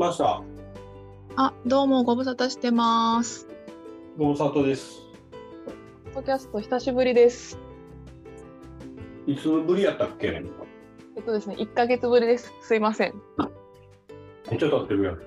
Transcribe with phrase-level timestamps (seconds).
[0.00, 0.42] ました。
[1.36, 3.46] あ、どうもご無沙汰してます。
[4.16, 5.02] ご無沙汰です。
[6.14, 7.58] ポッドキャスト久しぶりです。
[9.26, 10.42] いつぶりやったっけ？
[11.16, 12.50] えっとですね、1ヶ月ぶりです。
[12.62, 13.14] すいません。
[14.50, 15.18] めっちゃ経ってるやん。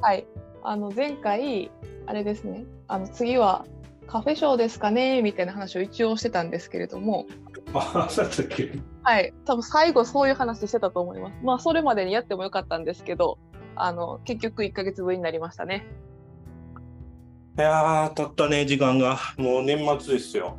[0.00, 0.24] はい。
[0.62, 1.72] あの前回
[2.06, 2.64] あれですね。
[2.86, 3.66] あの次は
[4.06, 5.20] カフェショーですかね？
[5.20, 7.26] みたいな話を一応してたんですけれども、
[7.74, 8.70] あ、そうやったっけ？
[9.02, 9.34] はい。
[9.44, 11.34] 多分最後そういう話してたと思います。
[11.42, 13.38] まあそれまでにやってもよかったんですけど、
[13.76, 15.86] あの結局1ヶ月ぶりになりましたね。
[17.58, 19.18] いやー、経ったね、時間が。
[19.38, 20.58] もう年末ですよ。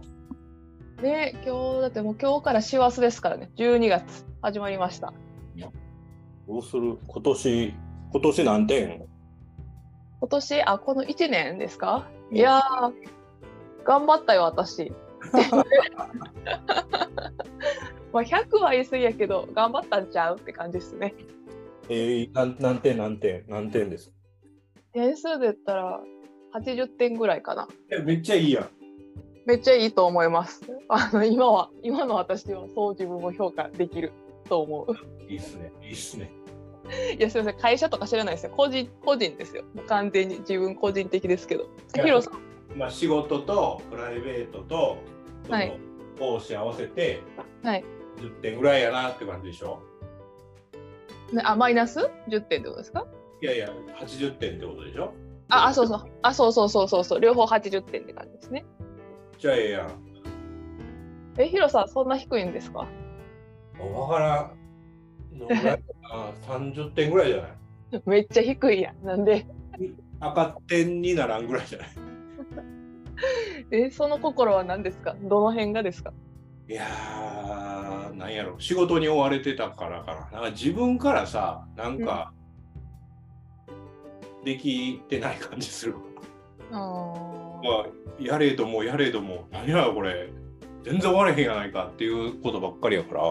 [1.02, 3.52] で、今日だってもう今日から師走ですからね。
[3.56, 5.14] 12月始まりました。
[6.48, 6.98] どうする？
[7.08, 7.74] 今年、
[8.14, 9.06] 今年何点
[10.20, 12.08] 今年あこの1年ですか？
[12.32, 12.94] うんいやー
[13.86, 14.92] 頑張ったよ私
[18.12, 21.14] まあ100は言い過ぎやけど頑張ったんちゃうって感じですね
[21.90, 24.12] えー、何何点何点何点です
[24.94, 26.02] 点数で言ったら
[26.54, 27.68] 80点ぐらいかな。
[27.92, 28.70] えめっちゃいいやん。
[29.46, 30.62] めっちゃいいと思います。
[30.90, 34.12] あの今は今の私はそう自分を評価できる。
[34.50, 34.96] と思う。
[35.30, 35.72] いいっすね。
[35.84, 36.32] いいっすね。
[37.18, 37.60] いやすいません。
[37.60, 38.54] 会社とか知らないですよ。
[38.56, 39.64] 個人個人ですよ。
[39.88, 40.40] 完全に。
[40.40, 41.70] 自分個人的ですけど。
[41.94, 42.78] ヒロさん？
[42.80, 44.98] まあ、仕事とプライベートと、
[45.50, 45.78] はい。
[46.18, 47.22] 講師合わせて、
[47.64, 47.84] はい。
[48.18, 49.80] 10点ぐらいやなって感じでしょ？
[49.80, 49.97] ね
[51.44, 53.06] あマイナス？10点ってことですか？
[53.42, 53.70] いやいや、
[54.02, 55.14] 80点ってことでしょ？
[55.50, 56.02] ああそうそう。
[56.22, 57.20] あそうそうそうそうそう。
[57.20, 58.66] 両方80点って感じですね。
[59.40, 59.90] じゃあええやん。
[61.40, 62.88] え、ヒロさん、そんな低いんですか？
[63.80, 65.38] わからん。
[65.38, 65.84] どんぐらいか
[66.48, 67.48] な30点ぐらいじゃな
[68.00, 68.02] い？
[68.10, 69.06] めっちゃ低いやん。
[69.06, 69.46] なんで？
[70.20, 71.90] 赤点にならんぐらいじゃない？
[73.86, 75.16] え、その心は何ですか？
[75.22, 76.14] どの辺がですか？
[76.70, 80.42] いやー、なんやろ、仕事に追われてたからかな。
[80.42, 82.34] なんか自分からさ、なんか、
[84.44, 85.96] できてない感じする。
[86.72, 87.86] あまあ、
[88.20, 90.30] やれどもやれども、何やこれ、
[90.84, 93.24] 全然終われへんやないかっていうことばっかりやから。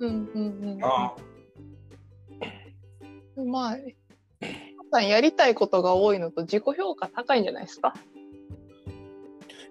[0.00, 0.84] うんうんうん。
[0.84, 1.14] あ
[3.46, 3.92] まあ、皆
[4.90, 7.94] さんやりたいことが多いのと自己評価高いんじゃないですか？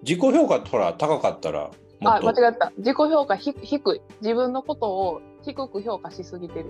[0.02, 1.72] 自己評価ほら高かったらも
[2.04, 2.72] あ、間違った。
[2.78, 4.00] 自己評価ひ低い。
[4.20, 6.66] 自分のことを低く評価しすぎてる。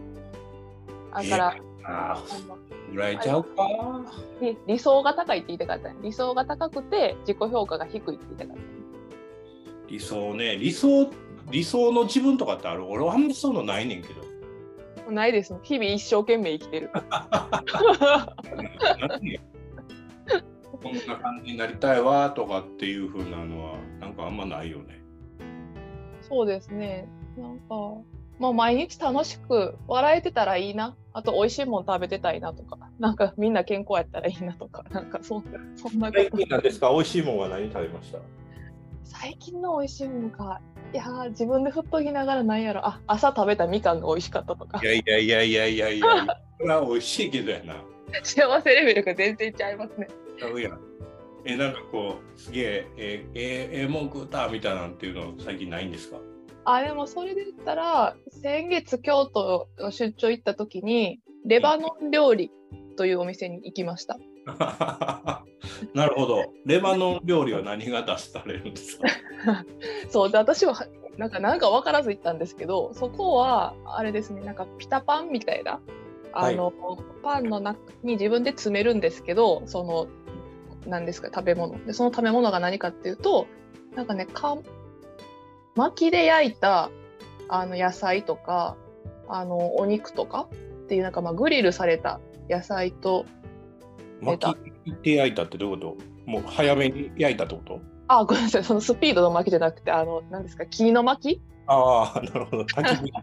[1.13, 1.57] だから、
[1.87, 2.19] ああ
[2.49, 3.69] のーぐらいちゃうか。
[4.41, 5.97] 理理想が高いって言いたかったね。
[6.03, 8.63] 理想が高くて自己評価が低いって言いたかった。
[9.89, 11.11] 理想ね、理想、
[11.51, 12.87] 理想の自分とかってある？
[12.87, 14.25] 俺はあんまりそういうのないねんけど。
[15.11, 15.55] ないです。
[15.63, 16.91] 日々一生懸命生きてる。
[20.83, 25.04] こんな感じになりたいわとかっていう風なのはなんかあんまないよね。
[26.29, 27.07] そうですね。
[27.37, 27.75] なんか、
[28.39, 30.97] まあ、毎日楽しく笑えてたらいいな。
[31.13, 35.45] あと、美味しいもの食べてたいなとか、なんかみんな健康やったらいいなとか、 なんかそん
[35.77, 36.11] そんな。
[36.13, 36.91] 最近なんですか？
[36.91, 38.19] 美味しいもんは何食べました？
[39.05, 40.61] 最近の美味しいものか。
[40.93, 42.87] いやー、自分で振っときながらなんやろ。
[42.87, 44.87] あ、朝食べたみかんが美味しかったとかい。
[44.87, 46.07] やいやいやいやいやいや、
[46.59, 47.83] これは美味しいけどやな。
[48.23, 50.09] 幸せレベルが全然ちゃいますね。
[51.47, 56.19] え、なんかこう、すげえ、えー、えー、えー、文句歌みたいなんていうの最近ないんですか？
[56.65, 62.51] あ、でもそれで言ったら、先月京都の出張行った時に、レバノン料理
[62.97, 64.19] というお店に行きました。
[65.95, 66.45] なるほど。
[66.65, 69.07] レバノン料理は何が出されるんですか？
[70.09, 70.75] そうで私は
[71.19, 75.81] なんかなんか分からず行ったんですけどそこはあれですねなんかピタパンみたいな
[76.33, 76.73] あの、
[77.23, 80.07] パンの中に自分で詰めるんですけどその
[80.87, 81.85] 何ですか食べ物。
[81.87, 83.47] でその食べ物が何かっていうと
[83.95, 84.57] なんかねか
[85.77, 86.91] 薪で焼いた
[87.49, 88.77] あの野菜とか
[89.29, 90.49] あのお肉とか
[90.85, 93.25] っていうなんかまあグリルされた野菜と
[94.21, 95.97] 巻いて焼いたってどういうこ
[96.27, 96.31] と？
[96.31, 97.81] もう早めに焼いたってこと？
[98.09, 98.65] あごめんなさい。
[98.65, 102.67] そのスピードの薪じゃなくてあの何ですか木の薪ああ、なるほど。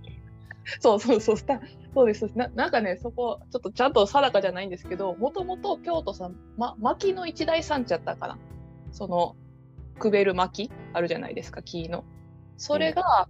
[0.79, 1.37] そうそうそう
[1.93, 2.25] そうです。
[2.35, 8.37] ななんかねそこちょっとちゃんと定かじゃないんですけどもともと京都さん、ま、薪の一大産地やったかな。
[8.91, 9.35] その
[9.99, 12.03] くべる薪あるじゃないですか木の。
[12.57, 13.27] それが、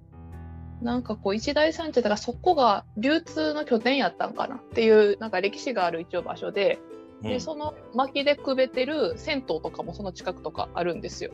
[0.82, 4.56] なんかこう一大産地だからそこが流通の拠点やったんかな。
[4.56, 6.80] っていうなんか歴史がある一応場所で
[7.24, 7.30] うん。
[7.30, 11.32] でその薪でくべてる銭湯とかもその近くとかあるんですよ。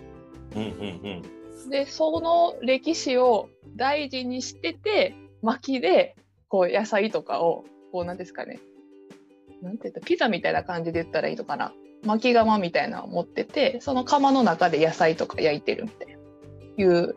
[0.56, 0.72] うんうん
[1.64, 1.70] うん。
[1.70, 6.16] でその歴史を大事にしてて薪で
[6.50, 8.60] こう野菜とかをこうなんですかね。
[9.62, 11.74] なんて言ったピザみたいな感じで言ったらいいのかな。
[12.04, 16.18] 薪窯みたいなのを持っててその窯の中で野菜とか焼いてるみたいな
[16.78, 17.16] いう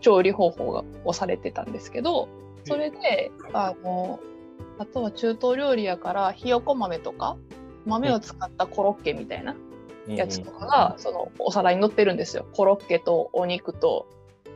[0.00, 2.28] 調理方法がをされてたんですけど
[2.64, 4.20] それであの
[4.78, 7.36] あとは中東料理やからひよこ豆とか
[7.86, 9.56] 豆を使ったコロッケみたいな
[10.06, 12.46] やつとかが、そのお皿に乗ってるんですよ。
[12.52, 14.06] コロッケとお肉と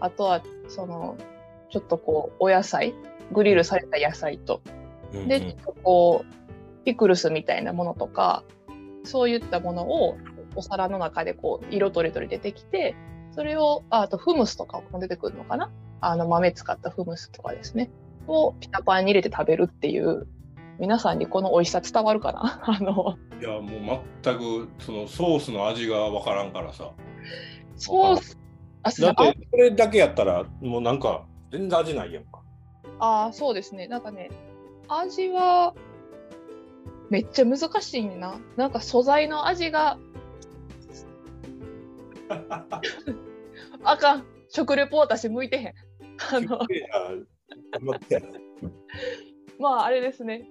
[0.00, 1.16] あとはその
[1.70, 2.94] ちょっとこうお野菜
[3.32, 4.62] グリルされた野菜と、
[5.26, 8.44] でちょっとこうピクルスみたいなものとか
[9.04, 10.16] そういったものを
[10.54, 12.94] お皿の中でこう色とりどり出てきて
[13.32, 15.70] それをああとフムスとかも出てくるのかな？
[16.00, 17.90] あの豆使ったフムスとかですね。
[18.26, 20.26] をピタパンに入れて食べるっていう
[20.78, 22.62] 皆さんにこの美味しさ伝わるかな？
[22.66, 23.16] あの。
[23.40, 26.92] いやもう全くそのソースの味がわからんからさ。
[27.76, 28.38] ソース
[28.82, 32.41] あだってそれだけやったらもうなんか全然味ないやんか
[33.02, 33.88] ああそうですね。
[33.88, 34.30] なんかね
[34.86, 35.74] 味は
[37.10, 38.38] めっちゃ難しいな。
[38.56, 39.98] なんか素材の味が
[43.82, 44.24] あかん。
[44.48, 45.74] 食レポ私向いてへん。
[46.32, 46.60] あの
[49.58, 50.48] まああれですね。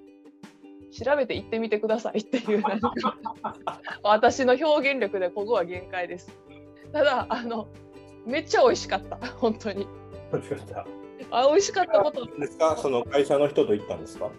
[0.92, 2.94] 調べて行ってみてくださいっていうなんか
[4.04, 6.38] 私の表現力でここは限界です。
[6.92, 7.70] ただあの
[8.26, 9.16] めっちゃ美味しかった。
[9.38, 9.88] 本当に。
[10.34, 12.26] 美味しかったあ美味しかったこと。
[12.26, 12.78] ですか？
[12.78, 14.30] その会社の人と行ったんですか？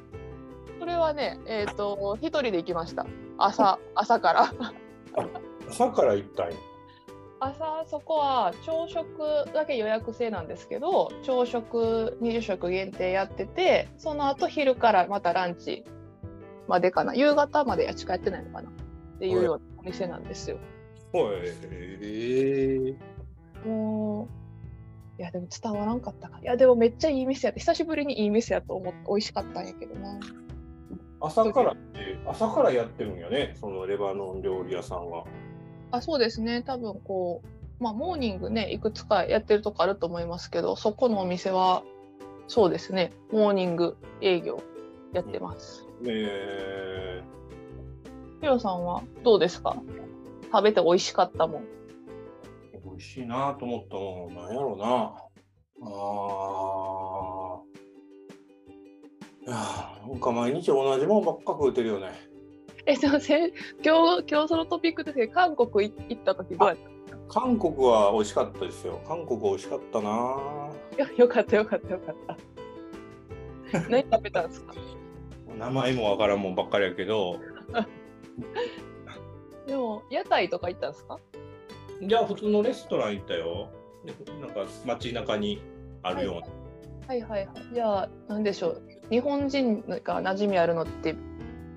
[0.81, 3.07] それはねえっ、ー、と一人で行きました。
[3.39, 4.53] 朝朝から。
[5.69, 6.51] 朝から行ったん
[7.41, 9.07] 朝そこは朝食
[9.53, 15.85] だけ予約制なんですけど朝食20食限定やっててその後昼からまたランチ
[16.69, 17.15] までかな。
[17.15, 18.71] 夕方までやちかやってないのかな。
[18.71, 18.73] っ
[19.19, 20.59] ていうようなお店なんですよ。
[21.15, 21.57] へ
[23.65, 24.42] えもう
[25.19, 30.19] いやでも伝わらんかったかいやでもめっちゃいい店やって久しぶりにいい店やと思って美味しかったんやけどな。
[31.21, 35.25] 朝からって朝からやってるんやねそのレバノン料理屋さんは。
[35.91, 41.83] あそうですね多分こうまあモーニングねいくつかやってるとこあると思いますけどそこのお店は
[42.49, 44.63] そうですねモーニング営業
[45.13, 45.87] やってます。
[46.01, 49.77] うん、えー、ヒロさんはどうですか？
[50.51, 51.65] 食べて美味しかったもん。
[53.03, 55.15] しいなと思ったもんなんやろうな。
[55.85, 57.61] あ
[59.49, 62.13] あなんか毎日同じもんばっか食うてるよね。
[62.87, 63.53] え、すみません。
[63.85, 67.17] 今日、今日そのトピックですけど、韓国行った時どうやった？
[67.41, 69.01] 韓国は美味しかったですよ。
[69.07, 70.11] 韓国美味しかったな。
[70.99, 72.17] よよかったよかったよかっ
[73.73, 73.81] た。
[73.89, 74.75] 何食べたんですか？
[75.59, 77.37] 名前もわからんもんばっかりやけど。
[79.67, 81.19] でも、屋台とか行ったんですか？
[82.01, 83.71] じゃあ、普通のレストラン行ったよ。
[84.05, 85.63] でなんか街中に
[86.03, 86.41] あるような。
[87.07, 88.83] はい、はい、はいはいじゃあ、なんでしょう。
[89.11, 91.15] 日本人が馴染みあるのって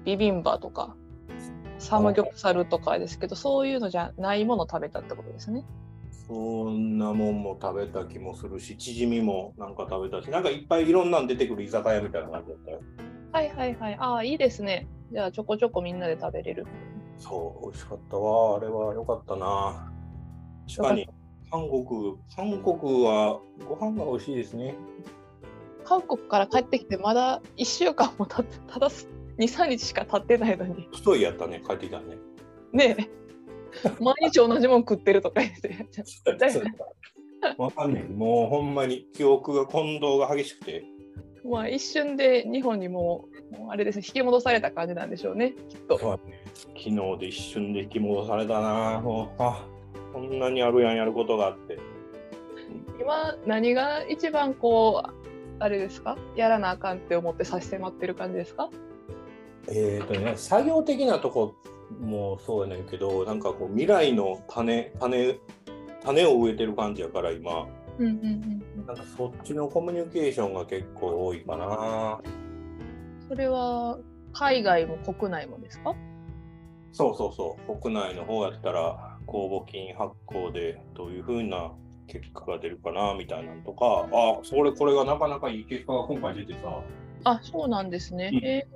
[0.05, 0.95] ビビンバとか
[1.79, 5.65] サムギョプサルとかですけどそういうのじゃないもの食べたってことですね。
[6.27, 12.81] そんなもんも食べた気もするし、チヂミもなんか食べたし、なんかいっぱいいろんなん出てくる居酒屋みたいな感じだったよ。
[13.31, 13.97] はいはいはい。
[13.99, 14.87] ああ、いいですね。
[15.11, 16.65] じゃあちょこちょこみんなで食べれる。
[17.17, 18.57] そう、美味しかったわ。
[18.57, 19.91] あれは良かったな。
[20.67, 21.07] 確かに、
[21.51, 24.75] 韓国、韓国はご飯が美味しいですね。
[25.83, 28.89] 韓国から帰ってきてまだ1週間もたただ
[29.37, 30.89] 23日しか経ってないのに。
[30.93, 32.17] 太いやったね帰ってきたね。
[32.73, 33.09] ねえ。
[33.99, 35.87] 毎日同じもん食ってるとか言って。
[37.57, 38.03] わかんない。
[38.05, 40.83] もうほんまに記憶が混同が激しくて。
[41.47, 46.41] まあ一瞬で日本にもうあれですね引き戻された感じなんでしょうねきっと、ね、
[46.75, 49.43] 昨日で一瞬で引き戻されたなもう。
[49.43, 49.67] あ
[50.15, 51.77] こんなにあるやんやることがあって。
[53.01, 55.11] 今何が一番こう
[55.59, 56.17] あれですか？
[56.37, 58.69] やらなあかんって思って差し迫ってる感じですか？
[59.67, 61.55] えっ、ー、とね、作業的なとこ
[61.99, 65.37] もそうやねんけど、なんかこう未来の種、種、
[66.01, 67.67] 種を植えてる感じやから今、
[67.99, 72.21] うんうんうん、なんかそっちのコミュニケーションが結構多いかな。
[73.27, 73.97] それは
[74.31, 75.93] 海外も国内もですか？
[76.93, 81.71] そうそうそう、国内の方やったら公募金発行でどういうふうな
[82.07, 86.81] 結果が出るかなみたいなのとか、あ、それこれがなかなかいい結果が今回出てさ。
[87.23, 88.29] あ、そうなんですね。
[88.33, 88.67] うん、え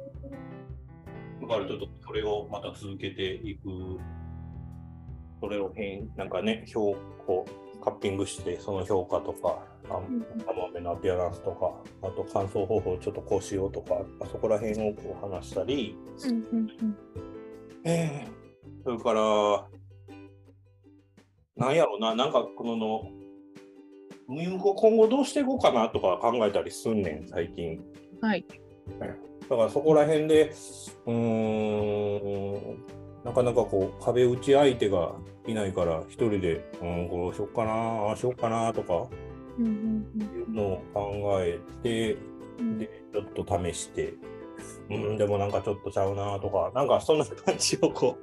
[1.49, 3.99] からちょっとそれをまた続けていく、
[5.41, 6.99] それを変、なんかね、評価、
[7.83, 11.73] カッピングして、その評価とか、甘めのアピアランスとか、
[12.07, 16.95] あと乾燥方法をちょっとこうしようとか、そこら辺をこう話したり、うんうんうん、
[17.85, 19.78] えー、それから、
[21.59, 23.11] なんやろうな、なんかこの、
[24.27, 24.57] 今
[24.97, 27.79] 後どうしていこうかなとか考えたりすんねん、最近。
[28.21, 28.45] はい。
[29.49, 30.53] だからそこら辺で、
[31.05, 32.85] うーん、
[33.23, 35.15] なかなかこう壁打ち相手が
[35.47, 39.09] いないから一人で、うん、こうしよっかなああしよっかなとか
[39.57, 42.17] いうのを考えて、
[42.77, 44.13] でちょっと試して
[44.89, 48.17] うん、でもなんかちょっとちゃうなとか、なんかそんな感じをこ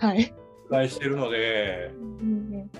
[0.00, 0.34] う、はい。
[0.78, 2.70] 繰り返してるので、うん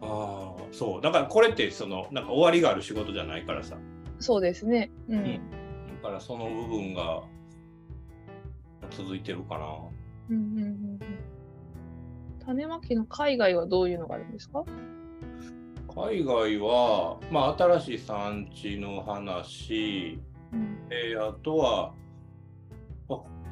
[0.00, 1.02] ああ、そう。
[1.02, 3.76] だからこれって、その、なんか終わりがある仕事じゃないからさ。
[4.20, 4.90] そうですね。
[5.08, 5.18] うん。
[5.18, 5.40] んだ
[6.02, 7.22] からその部分が
[8.90, 9.66] 続いてるかな。
[10.30, 10.98] うんうんうんうん
[12.44, 14.64] 種まきの海外はどういうのがあるんですか？
[15.94, 20.18] 海外は、まあ、新しい産地の話、
[20.52, 21.92] うんえーあとは、あ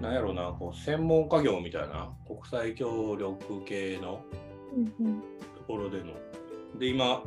[0.00, 4.24] なんやろうな、こう専門家業みたいな、国際協力系の
[4.74, 5.20] うんうん。
[5.20, 5.26] と
[5.66, 6.12] ころでの。
[6.78, 7.22] で、今、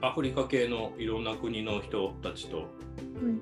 [0.00, 2.68] アフリカ系のいろんな国の人たちと、
[3.22, 3.40] うん。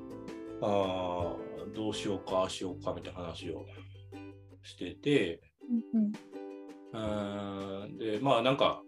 [0.63, 3.67] あーどうしようか、しようかみたいな話を
[4.63, 5.41] してて、
[5.95, 6.13] うん。
[6.93, 8.83] うーんでまあなんか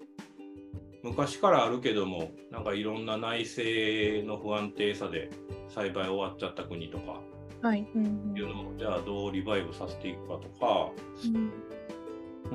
[1.02, 5.30] 昔からあるけどもなんかいろんな内政の不安定さで
[5.68, 7.20] 栽培終わっちゃった国とか
[7.62, 7.86] はい。
[7.94, 10.90] うのをじゃあどうリバイブさせていくかとか。
[11.24, 11.52] うん
[12.50, 12.54] う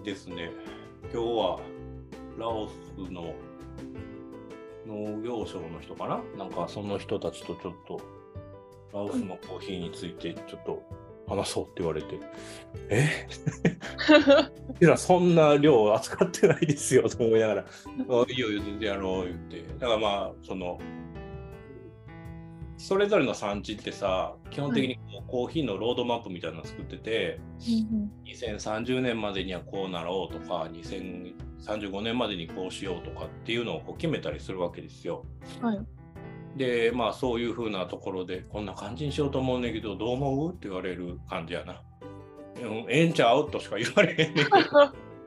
[0.00, 0.50] んですね。
[1.04, 1.60] 今日は
[2.38, 2.72] ラオス
[3.10, 3.34] の
[4.86, 6.20] 農業省の人かな？
[6.36, 8.00] なんかその人たちとちょっと
[8.92, 10.82] ラオスのコーヒーについてちょっと
[11.26, 12.18] 話そうって言われて、
[12.90, 13.26] え？
[14.84, 17.64] いやそんな量扱ってないですよと思いながら、い
[18.34, 19.62] いよ、全然やろう言って。
[19.78, 20.78] だからまあ、その、
[22.76, 27.38] それぞれの産地ってさ、基本的にこうコーヒーのロードマップみたいなの作ってて、
[28.26, 35.24] 2030年までにはこうなろうとか、2035年までにこうしようとかっていうのをこう決めたりするわけですよ。
[35.60, 35.80] はい。
[36.56, 41.80] で、まあそういうふうなところで、こんな感じにしようと思うねんけど、どう思うって言われる感じやな。
[42.60, 44.50] うん、ええんちゃうとしか言われへんねんけど。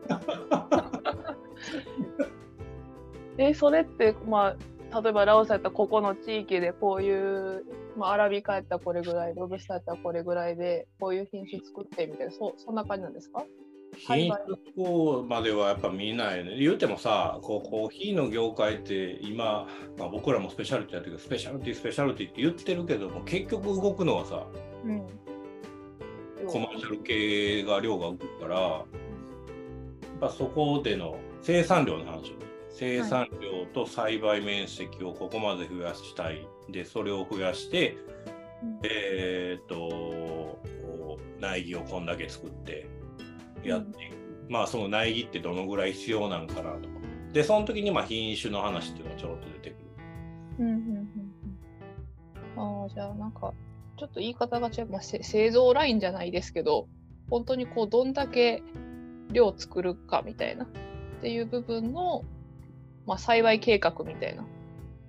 [3.40, 4.56] えそれってまあ
[4.94, 7.66] 例えばラオスやったらここの地域でこういう、
[7.98, 13.44] まあ、アラビカやったらこれぐらいロブスターやったらこれぐらいでこういう品種作ってみたいなそそんな感じなんですか？
[13.96, 16.58] 品種まではやっぱ見ないね。
[16.60, 19.68] 言うてもさ、こうコーヒーの業界って今、
[19.98, 24.46] まあ、僕らもスペシャルティやってるけど、スペシャルティ、スペシャルティって言ってるけども、結局動くのはさ、
[24.84, 25.08] うん
[26.48, 28.84] コマーシャル系が量が動くから、やっ
[30.22, 32.36] ぱそこでの生産量の話。
[32.78, 36.48] 生産量と栽培面積をここまで増やしたい。
[36.70, 37.98] で、それを増やして、
[38.64, 40.60] うんえーっと、
[41.40, 42.88] 苗木をこんだけ作って
[43.64, 44.18] やっていく。
[44.50, 46.96] まあ、その苗木ってどのぐらい必要なんかなとか。
[47.34, 49.88] で、その時にまあ品種の話っていうのがちょろっと出てくる。
[50.60, 51.38] うんうんうんうん
[52.58, 53.54] ああじゃあなんか
[53.98, 56.88] ちょっと言い方が違う、まあ、せ製造ラインじゃないですけど
[57.30, 58.64] 本当にこうどんだけ
[59.32, 60.68] 量作るかみたいなっ
[61.22, 62.24] ていう部分の、
[63.08, 64.46] まあ、栽培計画みたいな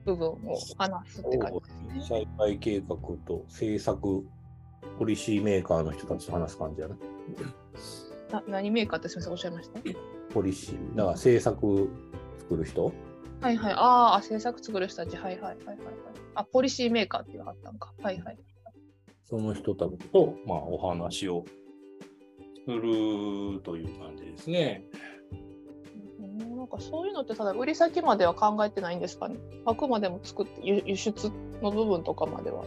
[0.06, 0.36] 部分を
[0.78, 2.24] 話すって感じですね。
[2.24, 4.24] 栽培計画と政策、
[4.98, 6.94] ポリシーメーカーの人たちと話す感じやね。
[8.30, 9.80] な何メーカーってすみませんおっしゃいました？
[10.32, 10.90] ポリシー。
[10.90, 11.90] だから政策
[12.38, 12.92] 作る人？
[13.40, 13.72] はいはい。
[13.74, 15.16] ああ、制作作る人たち。
[15.16, 15.78] はいはいはいはいはい。
[16.34, 17.92] あ、ポリシーメーカーって言わはったんか。
[18.02, 18.38] はいはい。
[19.24, 21.44] その人たちと、まあ、お話を
[22.64, 24.84] するという感じですね。
[26.58, 29.36] うんなんかそういうのってただ売り先までは考えてないんですかね？
[29.64, 31.30] あくまでも作って輸輸出
[31.62, 32.64] の部分とかまでは。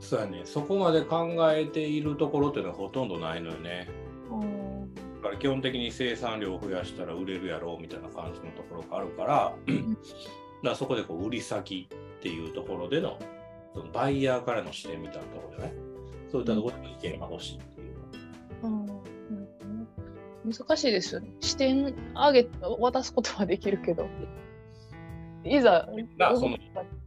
[0.00, 0.42] そうやね。
[0.44, 3.88] そこまで考えているところっていうのはほとんどないのよね。
[4.30, 4.94] うん。
[4.94, 9.54] だから基本的に生産量を増やしたら売れるやろうみたいな感じのところがあるから、
[10.62, 13.18] だそこでこう売り先っていうところでの
[13.74, 15.72] そのバイヤーからの視点みたいなところじゃない
[16.30, 17.96] そういったところでの意見が欲しいっていう。
[18.62, 18.93] うんうん
[20.44, 21.28] 難しいですよね。
[21.40, 22.48] 視点上げ
[22.78, 24.06] 渡すことはできるけど。
[25.44, 26.56] いざ、まあその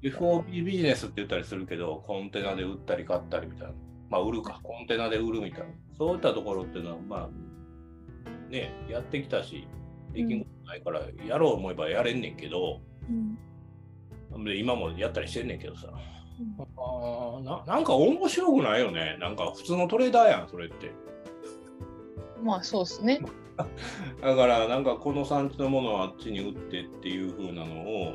[0.03, 3.73] FOB ビジネスって言ったりするけど、コンテナで売ったり買ったりみたいな。
[4.09, 5.67] まあ売るか、コンテナで売るみたいな。
[5.97, 9.67] そういったところっていうのは、まあ、ね、やってきたし、
[10.13, 13.37] できんことないから、やろう思えばやれんねんけど、うん
[14.43, 15.87] で今もやったりしてんねんけどさ。
[15.87, 19.17] うんあーななんか面白くないよね。
[19.19, 20.91] なんか普通のトレーダーやん、それって。
[22.43, 23.21] まあそうですね。
[24.21, 28.13] だからなんかこの産地のものをあっちに売ってっていう風なのを、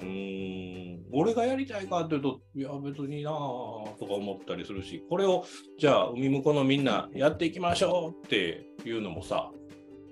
[0.00, 5.44] うーん、俺がやりたいかっていうと、いや別になぁとか思ったりするし、これを
[5.78, 9.50] じゃあ海向こうのみんなやっていきましょうっていうのもさ、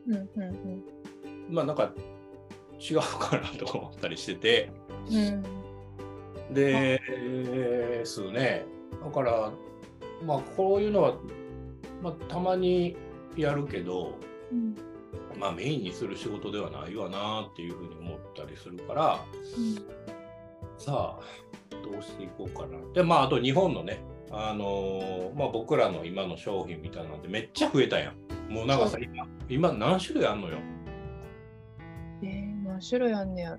[0.06, 0.84] うんうん
[1.48, 1.92] まあなんか
[2.78, 4.70] 違うかなとか思ったりしてて、
[5.10, 6.54] うん。
[6.54, 8.66] ですね。
[9.02, 9.52] だから、
[10.24, 11.16] まあこういうのは、
[12.02, 12.96] まあたまに
[13.36, 14.18] やるけど、
[14.52, 14.74] うん
[15.38, 19.18] まあメインにする仕事ではないわなっていうふうに思ったりするから、
[20.78, 21.20] さあ、
[21.82, 22.78] どどうしていこうかな。
[22.92, 28.52] で、まあ、あと日本のね、あのーまあ、僕らの今の商品みたいなんでめっちゃ増えたやん。
[28.52, 30.58] もうなんかさ、今、今何種類あんのよ？
[32.22, 33.58] えー、何種類あんねやろ。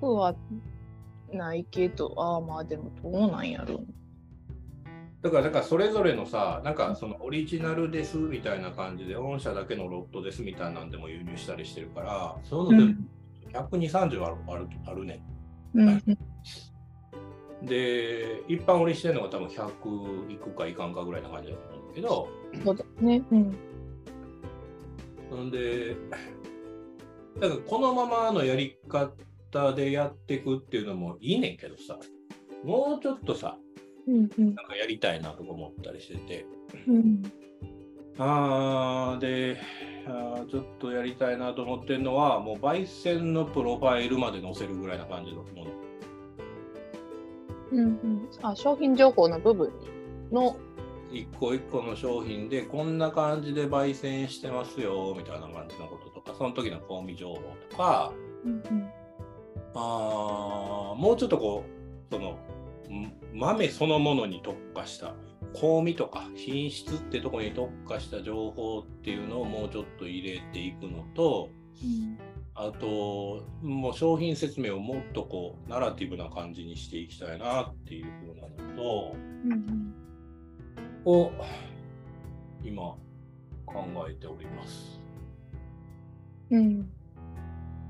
[0.00, 0.34] 100は
[1.32, 3.80] ないけど、ああ、まあでもどうなんやろ。
[5.24, 12.94] だから、だからそれぞれのさ、なんかそのオリジナルですみたいな感じで、御社だけのロットですみたいなんでも輸入したりしてるから、そういうので
[13.58, 15.24] 120、30あるあるあるね。
[15.74, 16.02] うんはい。
[17.66, 22.28] で、一般売りしてるのが多分100いくかいかんかぐらいな感じだと思うんだけど、
[22.62, 23.22] そうだね。
[23.30, 23.36] う
[25.36, 25.46] ん。
[25.46, 25.96] んで、
[27.40, 31.98] だからこのままのやり方でやっていくっていうのもいいねんけどさ、
[32.62, 33.56] もうちょっとさ、
[34.06, 36.46] うんうんなんかやりたいなとか思ったりしてて、
[36.86, 37.22] うん
[38.18, 39.58] あーで
[40.06, 45.70] あーちょっとやりたいなと思ってるのは、もう焙煎のプロファイルまで載せるぐらいな感じのもの。
[47.72, 48.28] うんうん。
[48.42, 49.74] あ、商品情報の部分に
[50.32, 50.56] の。
[51.10, 58.12] 一個一個の商品でこんな感じで焙煎してますよみたいな感じのこととか、その時の香味情報とか、
[58.44, 58.90] うんうん
[59.76, 62.38] あーもうちょっとこうその
[62.88, 65.14] ん豆そのものに特化した
[65.60, 71.50] 香味とか品質ってとこに特化した情報っていうのをもうちょっと入れていくのと
[72.54, 79.94] あともう商品説明をもっとこうナラティブな感じにしていきたいなっていうふうなのとうんうん
[81.04, 81.32] を
[82.62, 82.96] 今
[83.66, 85.00] 考えております。
[86.50, 86.88] うん。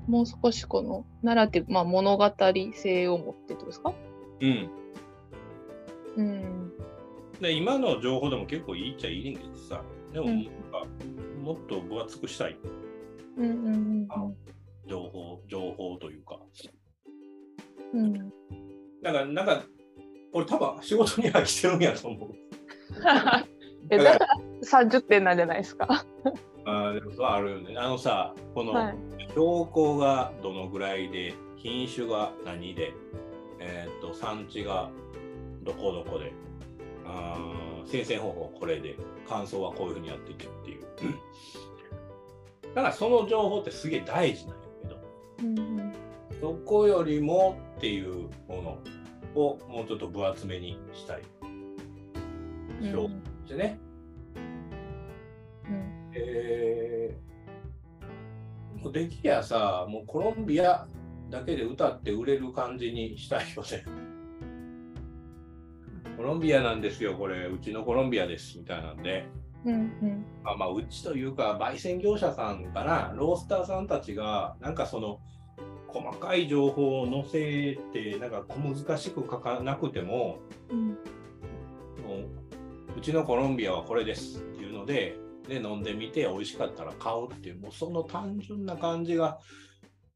[0.07, 2.29] もう少しこのナラティブ、まあ物語
[2.73, 3.93] 性を持ってってことですか？
[4.41, 4.69] うん
[6.17, 6.71] うん。
[7.41, 9.81] で今の情報でも結構いいっちゃいいねんけどさ
[10.13, 10.85] でもうんなんか
[11.43, 12.57] もっと分厚くしたい
[13.37, 14.07] うんうん
[14.87, 16.39] 情報情報というか
[17.93, 18.33] うんうん。
[19.01, 19.63] なんかなんか
[20.31, 22.29] 俺多分仕事には来てるんやと思う
[23.89, 24.27] えだから
[24.63, 25.87] 30点なんじゃないですか？
[26.65, 28.95] あーでもそうあるよねあのさこのはい。
[29.31, 32.93] 標高がどのぐらいで品種が何で
[33.59, 34.89] えーっと産地が
[35.65, 36.31] どこどこで。
[37.05, 38.95] あー生鮮方法これで。
[39.27, 40.81] 乾燥はこういうふうにやっていくっていう。
[42.75, 44.97] だからその情報ってすげえ大事なんやけど。
[45.39, 45.93] うんうん。
[46.39, 48.79] そこよりもっていうも
[49.33, 51.23] のをもうちょっと分厚めにしたい。
[52.81, 53.07] 表
[53.45, 53.79] してね、
[54.35, 56.11] うん。
[56.13, 57.25] えー
[58.83, 60.87] もうできりゃさもうコロンビア
[61.31, 63.83] だけで歌って売れる感じにしたいよね
[66.17, 67.47] コロンビアなんですよこれ。
[67.47, 69.27] うちのコロンビアですみたいなんで。
[69.65, 70.25] うんうん。
[70.43, 75.19] まあ、まあうちというか焙煎業者さんかなロースターさんたちがなんかその
[75.87, 80.87] 細かい情報を載せてなんか小難しく書かなくてもうん。
[80.87, 80.93] も
[82.95, 89.39] ううちのコロンビアはこれですっていうのでで飲んでみて美味しかったら買うっていうもうその単純な感じが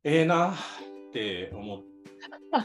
[0.03, 0.55] ええなっ
[1.11, 1.79] て思っ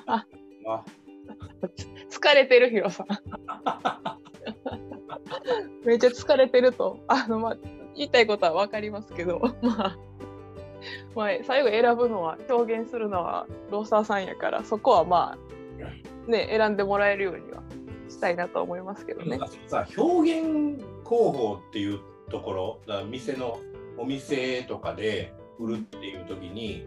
[0.07, 0.27] た
[0.69, 0.85] わ
[2.11, 3.07] 疲れてるヒロさん。
[5.85, 7.57] めっちゃ疲れてるとあのまあ
[7.95, 9.97] 言いたいことは分かりますけど まあ。
[11.15, 15.39] まあ、最後選ぶのは表現するのはローサーさんやからそこはま
[16.29, 17.63] あね選んでもらえるようには
[18.09, 19.39] したいなと思いますけどね。
[19.67, 23.59] さ表現工法っていうところだ店の
[23.97, 26.87] お店とかで売るっていう時に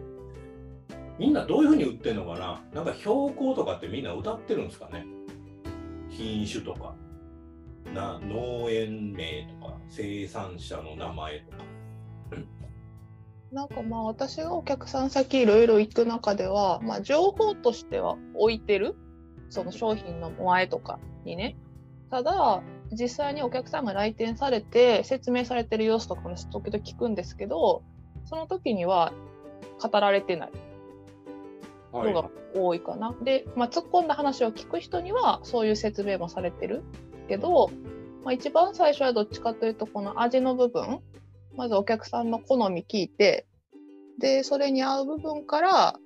[1.18, 2.62] みんなどういうふうに売ってるのかな？
[2.72, 5.04] なんか標高とかってみんな歌ってるんですかね？
[6.10, 6.94] 品種とか。
[7.94, 9.74] な農園名とか。
[9.88, 11.64] 生産者の名前とか。
[13.50, 18.94] なんかまあ私がお客さん先いろいろ行く中では、まあ、情報としては置いてる？
[19.48, 21.56] その商品の前とかにね。
[22.10, 27.82] ただ実際にお客さんが来店されて説明されてる様子とかも時々聞くんですけど
[28.24, 29.12] その時には
[29.82, 30.52] 語られてない。
[31.92, 33.14] のが多いかな。
[33.22, 36.82] で、まあ、突っ込んだ話を聞く人にはそういう説明もされてる
[37.28, 37.70] けど、
[38.24, 41.00] まあ、一番最初はどっちかというとこの味の部分
[41.56, 43.46] まずお客さんの好み聞いて
[44.18, 45.98] でそれに合う部分から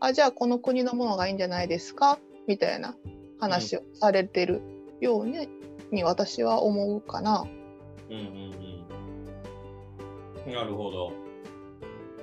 [0.00, 2.18] あじゃあこの国のものがいいんじゃないですか？
[2.46, 2.94] みたいな
[3.40, 4.62] 話をされてる
[5.00, 5.48] ように,、
[5.90, 7.44] に私は思うかな。
[8.08, 8.84] うんうん
[10.46, 10.52] うん。
[10.52, 11.25] なるほど。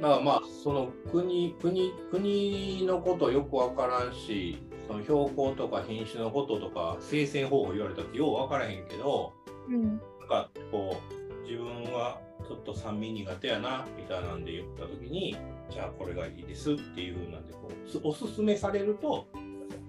[0.04, 9.32] だからまあその国国国のことよくわからんしその標高とか品種のこととか生鮮方法言われたってようわからへんけど
[9.70, 15.38] うんなんかこう自分はちょっと酸味苦手やなみたいなんで言った時に
[15.70, 19.28] じゃあこれがいいですっていう風なんでこうすおすすめされると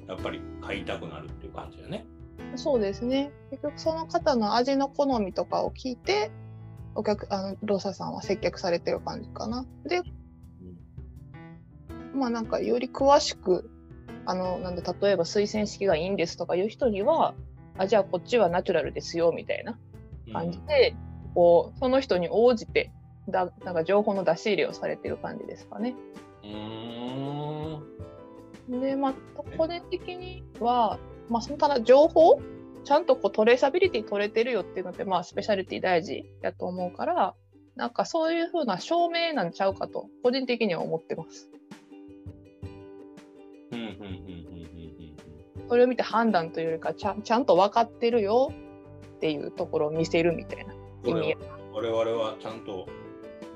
[0.06, 2.06] やっぱり買いたくなるっていう感じだね。
[2.54, 3.32] そうですね。
[3.50, 6.30] 結局その方の味の好みとかを聞いて、
[6.94, 9.64] お客あのローサさんは接客されてる感じかな。
[9.84, 10.02] で、
[12.14, 13.70] まあなんかより詳しく
[14.26, 17.34] あのなんで例えば推薦式がいいんですとかいう人には
[17.76, 19.78] あじゃあこっちはナチュラルですよみたいな
[20.32, 20.94] 感じで、
[21.26, 22.92] うん、こうその人に応じて
[23.28, 25.94] だなんか情報の出し入れをされてる感じですかね。
[28.68, 29.14] でまあ
[29.58, 32.40] 個人的には、まあ、そのただ情報
[32.84, 37.34] ちゃんとこうトレーサビリティ取れてるよっていうのって、まあ、スペシャリティ大事やと思うから
[37.76, 41.50] なんかそういうふうな証明なんちゃうかと個人的には思ってます。
[45.68, 48.52] それを見て判断というよりかちゃちゃんと分かってるよ
[49.16, 51.36] っていうところを見せるみたいな意味
[51.72, 52.86] 我々はちゃんと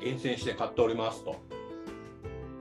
[0.01, 1.37] 厳選して買っておりますと。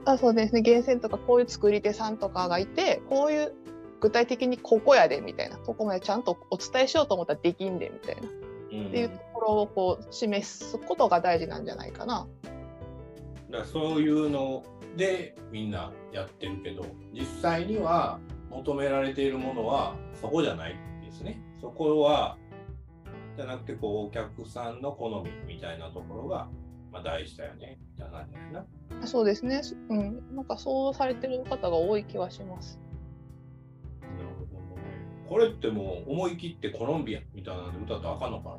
[0.04, 3.54] あそうですね厳選とかこういう作り手さんとかがいてこういう
[4.00, 12.26] 具体的にここやでみたいなとこまでちゃんとお伝えしようと思ったらできんでみたいな、うん、っていうところをこう示すことが大事なんじゃないかな。
[13.50, 14.62] だそういうの
[14.96, 21.40] でみんなやってるけど実際には求められているものはそこじゃないですね。
[21.60, 22.36] そこは
[23.36, 26.48] じゃなくてこうお客さんの好みみたいなところが、
[26.92, 28.64] まあ、大事だよねみたいな感じだ
[29.00, 29.06] な。
[29.06, 29.62] そうですね。
[29.90, 30.36] うん。
[30.36, 32.80] なんかそうされてる方が多い気はします。
[35.28, 38.56] これってもう思い切ってコロンビアみたいなんで歌ったらあかんのかな？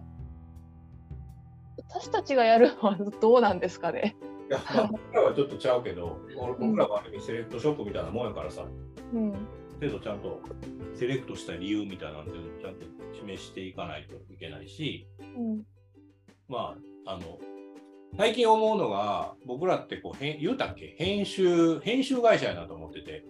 [1.90, 4.16] 私たちがやるのはどうなんですかね。
[4.50, 6.20] いや、まあ、僕らはちょっとちゃうけど、
[6.60, 8.66] 僕らはある意味セレクトショップみたいなもんやからさ。
[9.14, 9.34] うん。
[9.80, 10.42] 程度ちゃんと
[10.94, 15.64] セレクトした理由みたいなのでちゃんと示していかないといけないし、うん、
[16.50, 17.40] まああの
[18.18, 20.96] 最近思うのが僕らってこう言うたっけ？
[20.98, 23.24] 編集編集会社やなと思ってて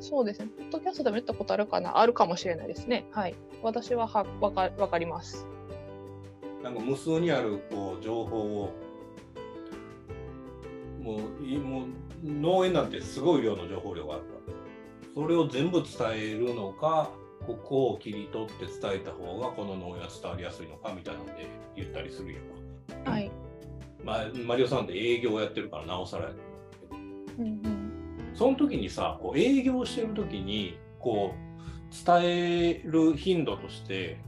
[0.00, 0.48] そうですね。
[0.56, 1.98] ポッドキャストでも言ったことあるかな？
[1.98, 3.06] あるかもしれないですね。
[3.10, 3.34] はい。
[3.62, 5.46] 私ははわかわかります。
[6.62, 8.72] なんか無数にあるこう情報を
[11.00, 11.18] もう
[11.60, 11.86] もう
[12.24, 14.24] 農園なんてすごい量の情報量がある
[15.14, 17.10] それを全部伝えるのか
[17.46, 22.40] ここを切り取って伝えた方がこの脳が伝わりやすいのかみたいなんで言ったりするよ。
[23.04, 23.30] はい。
[24.04, 26.30] まあ、マリオさんって営業やってるからなおさらや
[27.38, 27.75] うんうん、
[28.36, 34.18] その時にさこう営業してる時にこう伝える頻度として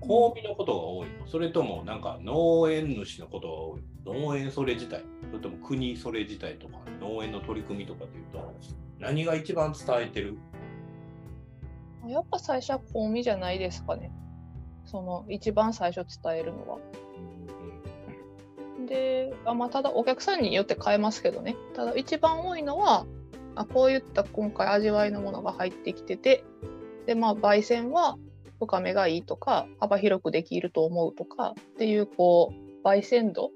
[0.00, 1.26] 公民のことが多いの。
[1.26, 3.82] それともなんか農園主のことが多い。
[4.26, 5.04] 農園それ自体。
[5.30, 8.54] それとも国それ自体とか農園の取り組みとかでいうと
[8.98, 10.38] 何が一番伝えてる？
[12.06, 14.10] やっぱ最初は公民じゃないですかね。
[14.86, 16.78] その一番最初伝えるのは。
[18.86, 21.56] であ、まあ、ただお客さんによって変えますけどね。
[21.74, 23.04] ただ一番多いのは
[23.58, 26.44] あこういった今回味わいのものが入ってきてて
[27.06, 28.16] でまあ焙煎は
[28.60, 32.52] 深めがいいとか幅広くできると思うとかっていうこ
[32.84, 33.50] う焙煎度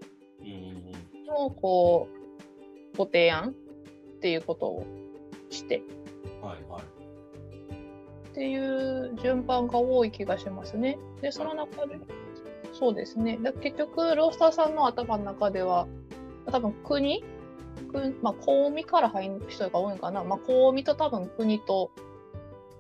[1.28, 2.08] のこ
[2.94, 3.52] うご提案っ
[4.20, 4.86] ていうことを
[5.50, 5.82] して、
[6.42, 10.98] はいはい、っていう順番が多い気がしますね。
[11.20, 11.98] でその中で
[12.72, 13.38] そうですね。
[13.40, 15.86] だ結局ロースターさんの頭の中では
[16.50, 17.24] 多分国
[18.22, 21.90] まあ、公味から入る人が多いかな、まあ、公味と多分国と、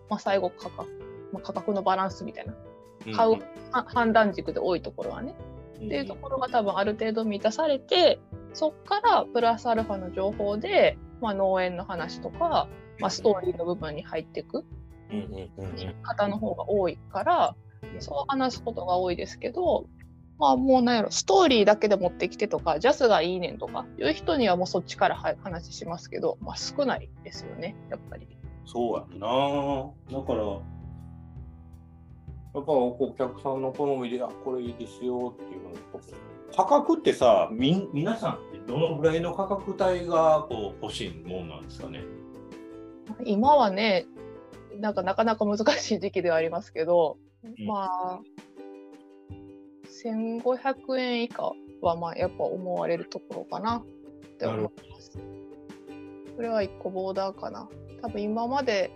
[0.08, 2.54] まあ、最後価格まあ、価格のバランスみたいな。
[3.16, 5.34] 買う、うん、判断軸で多いところはね、
[5.80, 8.20] うん、っていうところが多分ある程度満たされて
[8.54, 12.68] そっからプラスアルファの情報で、まあ、農園の話とか、
[13.00, 14.64] まあ、ストーリーの部分に入っていく。
[16.02, 17.54] 方の方が多いから
[17.98, 19.84] そう話すことが多いですけど
[20.42, 21.12] まあもうなんやろ。
[21.12, 28.26] ストーリーだけで持ってきてとかジャスがいいねんとかいう人にはもうそっちから話しますけど、まあ、少ないですよねやっぱり。
[28.66, 29.28] そうやな。
[30.18, 30.56] だからや
[32.60, 35.70] っぱお客さんの好みで、あ、これいいですよっていうの
[36.54, 42.02] 価格ってさ、み皆さんってどのぐらいの価格帯がこう欲しいもんなんですかね？
[43.24, 44.06] 今はね、
[44.80, 48.20] なんかなかなか難しい時期ではありますけど、うん、まあ、
[50.04, 53.84] 1500円以下はまあやっぱ思われるところかなっ
[54.38, 55.18] て思います。
[56.36, 57.68] これは1個ボーダーかな。
[58.00, 58.90] 多分今まで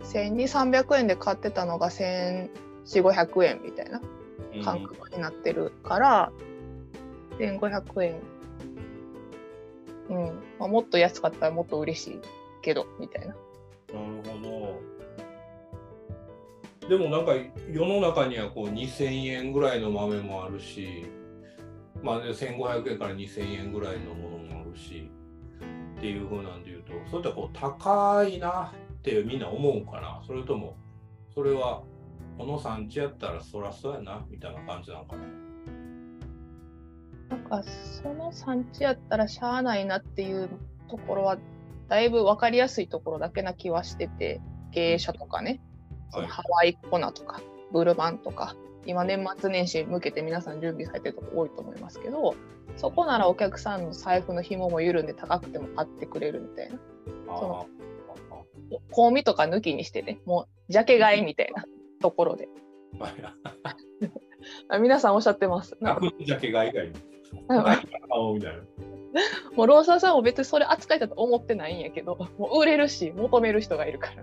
[0.00, 2.50] 1200、300円で買ってたのが1000
[2.88, 4.00] 4500円みたいな
[4.64, 6.32] 感覚になってるから、
[7.38, 8.20] うん、1500円、
[10.08, 10.16] うん
[10.58, 12.20] まあ、もっと安かったらもっと嬉しい
[12.62, 13.28] けどみたいな。
[13.28, 13.38] なる
[14.24, 14.97] ほど。
[16.88, 17.32] でもなんか
[17.70, 21.06] 世の中にはこう2000円ぐらいの豆もあるし、
[22.02, 25.10] まあ、1500円から2000円ぐらいのものもあるし
[25.98, 30.22] っていうふうなんで言うとそういったこう高いなってみんな思うかな。
[30.26, 30.76] それとも
[31.34, 31.82] それは
[32.38, 35.22] この産地やったらそらそうやなみたいな感じなのかな。
[37.28, 40.48] なんかその産地やったらしゃあないなっていう
[40.88, 41.36] ところは
[41.88, 45.60] だいぶ分かりやすいところだけな気はしてて芸者とかね、
[46.10, 47.40] そのハワイコナとか
[47.72, 52.34] ブルマンとか今年末年始に向けて皆さん準備されてるとこ多いと思いますけど
[52.76, 56.78] そこならお客さんの財布の紐も緩んで高くても買ってくれるみたいな。
[57.26, 57.66] その
[58.94, 61.64] 香味とか抜きにしてねもうジャケ買いみたいな
[62.00, 62.48] ところで。
[64.80, 65.76] 皆さんおっしゃってます。
[66.20, 66.92] ジャケ買いがいい。
[69.56, 74.22] もうローサーさんも別にそれ扱いだと思ってないんやけどもう売れるし求める人がいるから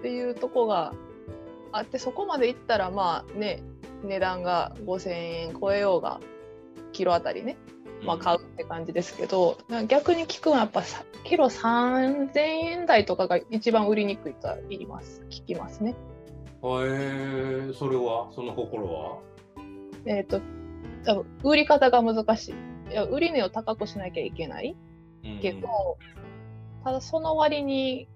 [0.00, 0.94] っていうとこが
[1.72, 3.62] あってそこまでいったらまあね
[4.02, 6.20] 値段が5,000円超えようが
[6.92, 7.58] キロあたりね、
[8.02, 10.82] まあ、買うって感じですけど、うん、逆に聞くのはやっぱ
[11.24, 15.90] キロ3,000円台とかが一番売りにくいとは言います聞きますね。
[15.90, 19.18] へえー、それはその心は？
[20.06, 20.40] えっ、と
[21.04, 22.52] 多分売り方が難し
[22.88, 22.92] い。
[22.92, 24.76] いや売り値を高くしなきゃいけない
[25.40, 28.08] けど、うん、ただその割に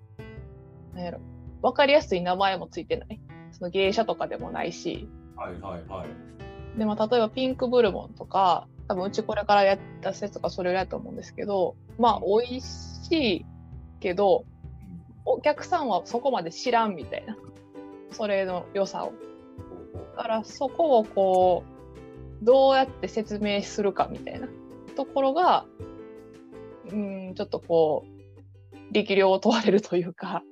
[0.94, 1.20] 何やろ
[1.64, 3.18] 分かりやすい名前もついてない。
[3.52, 5.08] その芸者とかでもないし。
[5.34, 6.78] はいはいはい。
[6.78, 13.46] でも例えばピンクブルボンとか、多分うちこれからやった説とかそれぐらいだと思うんですけど、まあ美味しい
[14.00, 14.44] けど、
[15.24, 17.34] お客さんはそこまで知らんみたいな。
[18.10, 19.14] それの良さを。
[20.18, 21.64] だからそこをこ
[22.42, 24.48] う、どうやって説明するかみたいな
[24.96, 25.64] ところが、
[26.90, 30.42] うん、ちょっとこう、力量を問われるというか、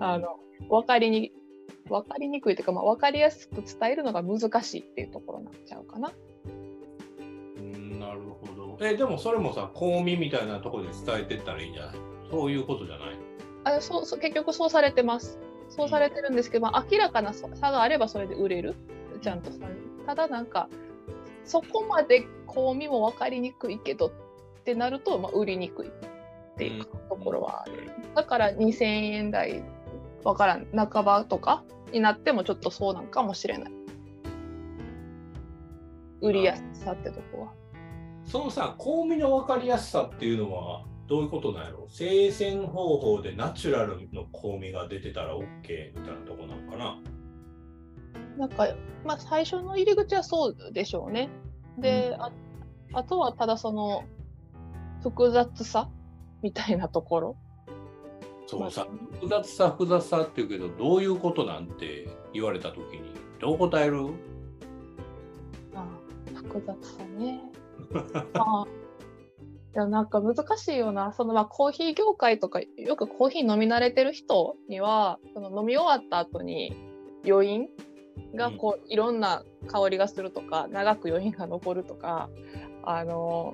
[0.00, 1.32] あの、分かりに
[1.88, 6.12] 分かりにくいというか、まあ、分かりやすく伝えるのが難しいっていうところになっちゃうかな。
[7.58, 8.78] うんなるほど。
[8.80, 11.94] えでもそれもさ香味みたいなところで伝えてったらいいんじゃない？
[12.30, 13.16] そういうことじゃない？
[13.64, 15.38] あそうそう結局そうされてます。
[15.70, 18.74] そうされてるんですけど、まあ、明らかな差があればそれで売れる？
[19.20, 19.50] ちゃんと
[20.06, 20.68] ただなんか
[21.44, 24.12] そこまで香味も分かりにくいけどっ
[24.64, 25.90] てなると、まあ、売りにくいっ
[26.56, 27.72] ていうところはある。
[28.14, 29.62] だから2000円台
[30.24, 30.66] 分からん。
[30.72, 33.72] 半ばとかになってもちょっとそうなんかもしれない。
[36.20, 37.52] 売りやすさってとこは。
[38.24, 45.42] そのさ香味の分かりやすさっていうのはどういうことなんやろ生鮮方法でナチュラルの香味が出てたら OK
[45.94, 47.00] みたいなとこなのかな？
[48.36, 48.68] なんか、
[49.06, 51.30] まあ、最初の入り口はそうでしょうね。
[51.78, 52.32] で、うん、あ
[52.92, 54.04] あとはただその
[55.02, 55.88] 複雑さ
[56.42, 57.36] みたいなところ
[58.48, 58.86] そうさ、
[59.20, 64.06] 複雑さ複雑さって言うけどどういうことなんて言われた時にどう答える？
[65.74, 65.86] あ
[66.34, 67.42] 複雑さね。
[68.32, 68.64] あ
[69.74, 71.12] なんか難しいよな。
[71.12, 76.74] そのまあコーヒー業界とかよくコーヒー飲み慣れてる人にはその飲み終わった後に
[77.26, 77.68] 余韻
[78.34, 82.30] がこう、いろんな香りがするとか長く余韻が残るとか
[82.82, 83.52] あの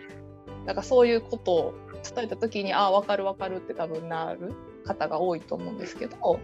[0.66, 4.52] なんかそういうことを伝えた時にああ分かる分かるって多分なる
[4.84, 6.40] 方が多いと思うんですけど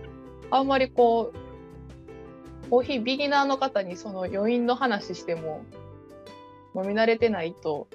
[0.51, 5.65] あんまりこうコーヒービギナーの方にその余韻の話しても
[6.75, 7.89] 飲み慣れてないと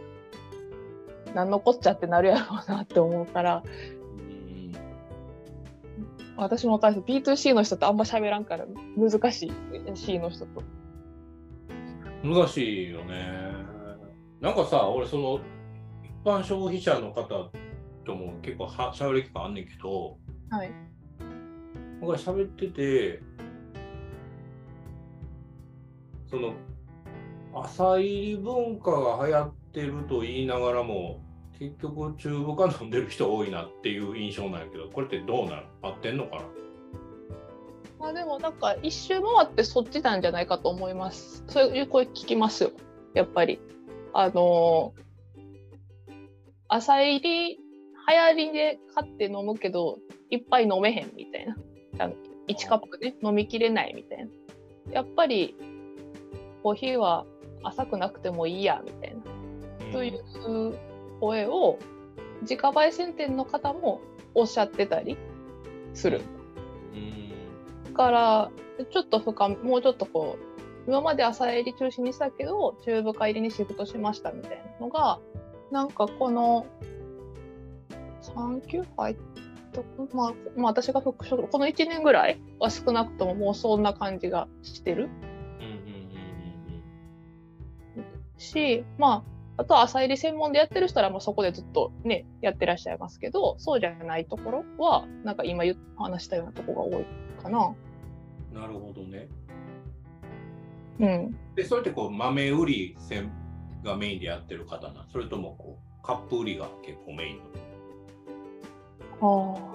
[1.33, 3.63] 何のこっちゃってなるやろうなって思うから。
[6.37, 8.65] 私も分かる B2C の人とあんま喋らんから
[8.97, 9.51] 難しい
[9.95, 10.63] C の人と。
[12.23, 13.53] 難しいよね。
[14.41, 15.39] なんかさ、俺その
[16.25, 17.23] 般消費者の方
[18.03, 20.17] とも結構は喋る機会あんねんけど、
[20.49, 20.71] はい。
[22.01, 23.21] 僕が喋ってて、
[26.29, 26.53] その、
[27.53, 31.21] 朝入り文化が流行ってると言いながらも、
[31.57, 36.41] 結局中華飲んでる人多いなっていう印象なんやけど、これってどうなの合ってんのかな？
[37.97, 41.45] まあでもなんか一周回ってそっちなんじゃないかと思います。
[41.47, 42.71] そういう声聞きますよ、
[43.13, 43.61] やっぱり。
[44.13, 45.04] あのー、
[46.67, 47.57] 朝入り
[48.07, 49.99] 流行りで買って飲むけど
[50.29, 51.55] いっぱい飲めへんみたいな。
[51.97, 52.13] あの
[52.47, 54.93] 1カップね飲みきれないみたいな。
[54.93, 55.55] やっぱり
[56.61, 57.25] コーヒーは
[57.63, 59.21] 浅くなくてもいいやみたいな、
[59.87, 60.77] うん、という
[61.19, 61.79] 声を
[62.41, 64.01] 自家焙煎店の方も
[64.35, 65.17] おっしゃってたり
[65.93, 66.21] する。
[67.87, 68.51] うん、から
[68.91, 70.37] ちょっと深もうちょっとこ
[70.87, 75.19] う今まで朝入り中心にしたけど中深入りにシフトしましたみたいなのが
[75.75, 76.65] なんかこの
[78.21, 79.17] 3級入っ
[79.73, 79.81] た、
[80.15, 85.09] まあ、まあ、私が復職、この1年ぐらいは少なくとももうそんな感じがしてる。
[88.37, 89.25] し、ま
[89.57, 97.05] あ、あとは朝入り専門でやってる人はもうそこでずっとね、やってらっしゃいますけど、そうじゃないところは、なんか今言話したようなところが多い
[97.43, 97.75] かな。
[98.53, 99.27] なるほどね。
[101.01, 101.37] うん。
[101.53, 103.29] で、それってこう豆売り専
[103.85, 107.43] がメインでやってる方なんそれともこうカップ売りが結構メインの
[109.21, 109.65] ああ。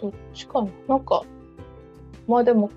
[0.00, 0.70] どっちかな。
[0.88, 1.24] なんか、
[2.28, 2.70] まあでも、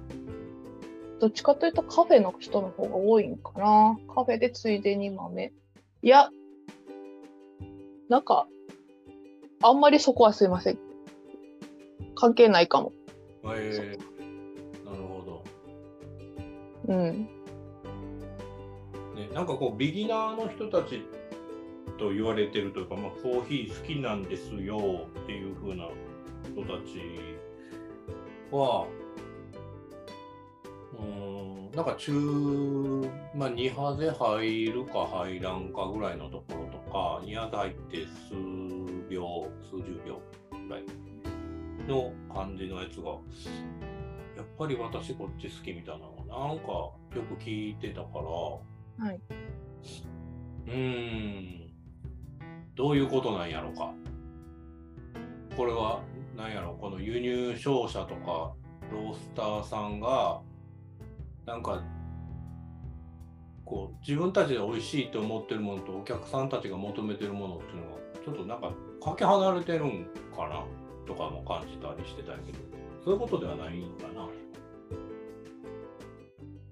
[1.19, 3.97] どっちかというとカフェの人の方が多いんかな。
[4.13, 5.53] カフェでついでに豆。
[6.01, 6.29] いや、
[8.09, 8.47] なんか、
[9.61, 10.79] あんまりそこはすいません。
[12.15, 12.93] 関係ないかも。
[13.55, 13.97] へえ
[14.85, 15.43] なるほど。
[16.87, 17.36] うん。
[19.17, 21.01] ね、なんかこうビギナーの人たち
[21.97, 25.89] と言われてるというか、まあ、コーヒー好きなんですよっていう風な
[26.43, 27.01] 人たち
[28.51, 28.87] は、
[30.99, 32.11] うん、なんか中、
[33.35, 38.35] まあ、2派で入るか入らんかぐらいのところとか、2派で入って数
[39.09, 40.83] 秒、数十秒ぐらい
[41.87, 43.13] の感じのやつが、
[44.35, 46.93] やっぱり私こっち好きみたいなのがなんかよ
[47.27, 49.21] く聞いてたから、はい。
[50.65, 51.71] うーん、
[52.75, 53.93] どういうことなんやろか。
[55.55, 56.01] これは、
[56.35, 58.53] なんやろ、この輸入商社とか、
[58.91, 60.41] ロースターさんが、
[61.45, 61.83] なんか、
[63.65, 68.71] こう、自分たちで美味しいと思ってるものと、お客さんたちが求めてるものっていうのが、ちょっとなんか、
[69.03, 70.05] かけ離れてるん
[70.35, 70.63] かな、
[71.05, 72.57] とかも感じたりしてたけど、
[73.03, 74.27] そういうことではないんかな。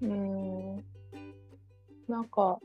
[0.02, 0.45] うーん。
[2.08, 2.58] なんか、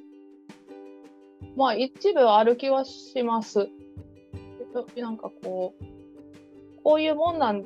[1.56, 3.62] まあ一部歩きはします。
[3.62, 5.84] えっとなんかこう、
[6.84, 7.64] こういうもんなん、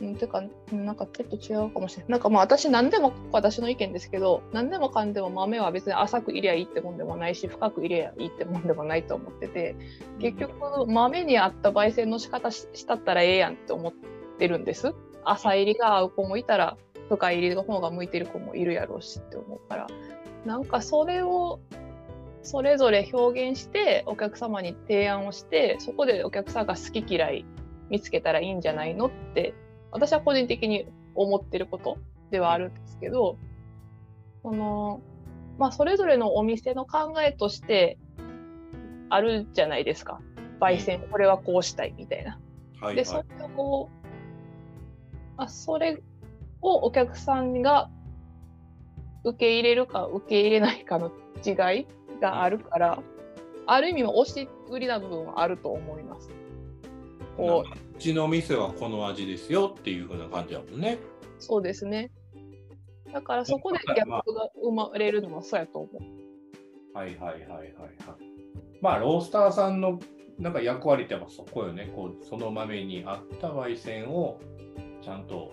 [0.00, 0.42] うん、てか、
[0.72, 2.10] うんなんかちょっと違うかもしれない。
[2.12, 9.76] なんかまあ私何でも、私の意見ですけど、何でもかんでも豆は別に浅く入れゃいいってもんでもないし、深く入れゃいいってもんでもないと思ってて、
[10.18, 13.92] 結局豆に合った焙煎の仕方ししたったらええやんって思っ
[14.38, 14.94] てるんです。
[15.24, 16.76] 浅入りが合う子もいたら、
[17.08, 19.86] 深入りの方が向いてる子もいるやろうしって思うから
[20.44, 21.60] なんかそれを
[22.42, 27.44] それぞれ表現してお客様に提案をしてそこでお客さんが好き嫌い
[27.88, 29.54] 見つけたらいいんじゃないのって
[29.92, 31.98] 私は個人的に思ってること
[32.30, 33.38] ではあるんですけど
[34.42, 35.00] その
[35.58, 37.98] まあそれぞれのお店の考えとして
[39.12, 40.20] あるじゃないですか。
[40.58, 42.40] 焙煎これはこうしたいみたいな。
[42.80, 43.04] はい、で、はい。
[43.04, 44.06] それをこう、
[45.36, 46.02] あ、それ
[46.62, 47.90] をお客さんが
[49.24, 51.10] 受け入れるか受け入れないかの
[51.44, 51.86] 違い
[52.20, 53.02] があるから、
[53.66, 56.30] ある意味も押し売りな部分はあると思います。
[57.36, 60.98] こう、うちの店はこの味ですよっていう風な感じだもんね。
[61.38, 62.10] そうですね。
[63.12, 66.96] だからそこでギャップが生まれるのはそうやと思う。
[66.96, 67.72] はいはいはいはいはい。
[68.80, 70.00] まあロースターさんの
[70.38, 71.92] なんか役割ってやっぱそこよね。
[71.94, 74.40] こうその豆に合った焙煎を
[75.02, 75.52] ちゃんと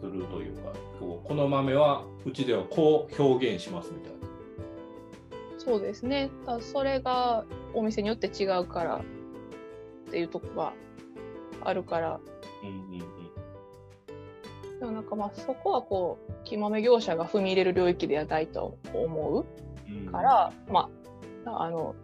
[0.00, 4.18] するというか、こうこの豆はうちではこう表現しますみたいな。
[5.58, 6.30] そうですね。
[6.46, 10.72] ただそれがお店によって違うからっていうとこが
[11.64, 12.20] あるから、
[12.62, 14.80] うんうんうん。
[14.80, 19.46] でもなんかまあそこはこう、木豆業者が踏み入れる領域ではないと思う。
[19.90, 20.88] うんから、ま
[21.46, 21.94] あ、あの、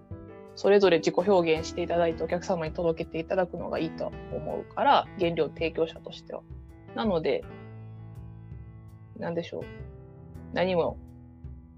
[0.57, 6.42] それぞれ自己表現していただいてお客様に届けていただくのがいいと思うから、原料提供者としては。
[6.94, 7.44] なので、
[9.18, 9.62] なんでしょう。
[10.53, 10.98] 何も、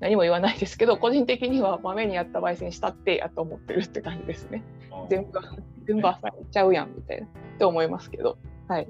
[0.01, 4.63] 何も言わないですけど、個人的には豆に合った焙煎したってやと思ってるって感じですね。
[5.09, 5.41] 全部、
[5.87, 8.39] 全部朝いっちゃうやんみたいな、って思いますけど。
[8.69, 8.89] はい。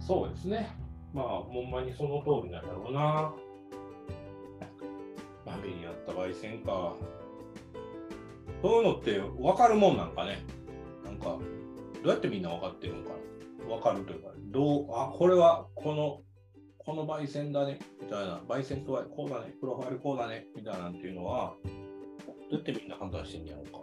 [0.00, 0.68] そうですね。
[1.12, 3.32] まあ、ほんまにその通りなんだろうな。
[5.46, 6.94] 豆に合った焙煎か。
[8.62, 10.38] そういうのって分かるもんなんかね。
[11.04, 11.38] なんか、ど
[12.04, 13.76] うやってみんな分かってるのかな。
[13.76, 16.22] 分かるというか、どう、あ、これはこの、
[16.88, 18.40] この焙煎だね、みたいな。
[18.48, 21.72] 焙煎とはこうだね、プロファイルこうだね、みたいなんていうのは、ど
[22.52, 23.80] うやってみんな判断してんやろうか。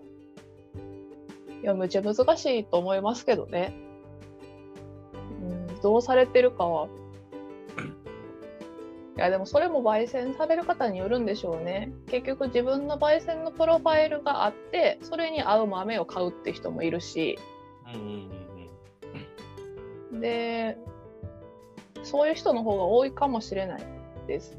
[1.62, 3.76] いや、むちゃ難しいと思いますけどね。
[5.40, 6.88] うん、どうされてるかは。
[9.18, 11.94] いや、でもそれも焙煎される方によるんでしょうね。
[12.08, 17.38] 結局自分の焙煎のプロファイルがあって、それに合う豆を買うって人もいるし、
[17.94, 20.22] うんうんうんうん。
[20.22, 20.80] で、
[22.06, 23.84] そういう人の方が多いかもしれない
[24.28, 24.58] です。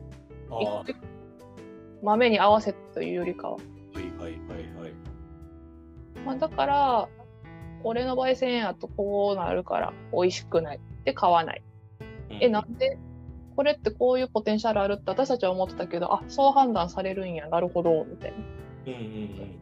[2.03, 3.59] 豆に合わせというよりかは。
[3.95, 4.93] いはいはいはい。
[6.25, 7.09] まあ、だから、
[7.83, 10.81] これの焙煎やとこうなるから美味しくない。
[11.05, 11.63] で買わない。
[12.41, 12.99] え、なんで？
[13.55, 18.37] これってこういうポテンシャルあるって私たちは思ってたけどあそう判断されるんやなるほどみたいな
[18.87, 19.59] うんうんうん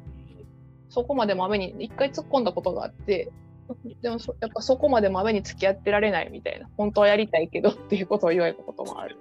[0.88, 3.30] そこまで豆に一回突っ込んだことがあって
[4.02, 6.68] でもそやっぱそこまで豆に付き合ってられないみたいな。
[6.76, 9.16] 本当はやりたいけどっていうことを言われたこともある。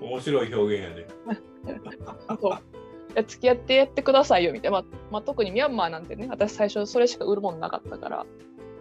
[0.00, 1.06] 面白い表現やね。
[2.40, 2.58] そう。
[3.26, 8.26] 付き合ってやってくださいよみたいな、まあまあ、特にミャンマーなんてね私最初それしか売るもんなかったから。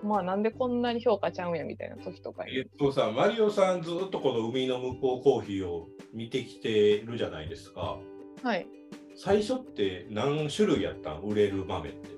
[0.04, 2.58] まあなんでこんなに評価ちゃうんやみたいな時とかに。
[2.58, 7.98] えっとさ、マリオさんずっとこの海の向こうコーヒーを見てきてるじゃないですか。
[8.44, 8.68] はい。
[9.16, 11.22] 最初って何種類やったん？
[11.24, 12.10] 売れる豆って。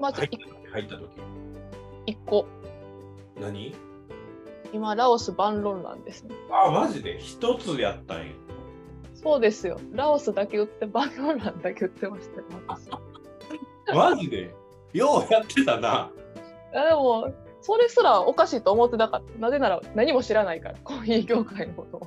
[0.00, 1.08] まず入った入った時。
[2.06, 2.46] 1個。
[3.40, 3.74] 何？
[4.72, 6.34] 今ラオスバンロンランですね。
[6.50, 7.18] あ、マジで？
[7.18, 8.32] 一つやったんや。
[9.14, 9.78] そうですよ。
[9.92, 12.88] ラオスだけ売ってバンロンランだけ売ってましたよ私。
[13.94, 14.54] マジで？
[14.92, 16.10] ようやってたな。
[16.72, 19.38] いやでもそれすらおかしいと思ってなかった。
[19.38, 22.06] なぜなら何も知らないからコーヒー業界のことを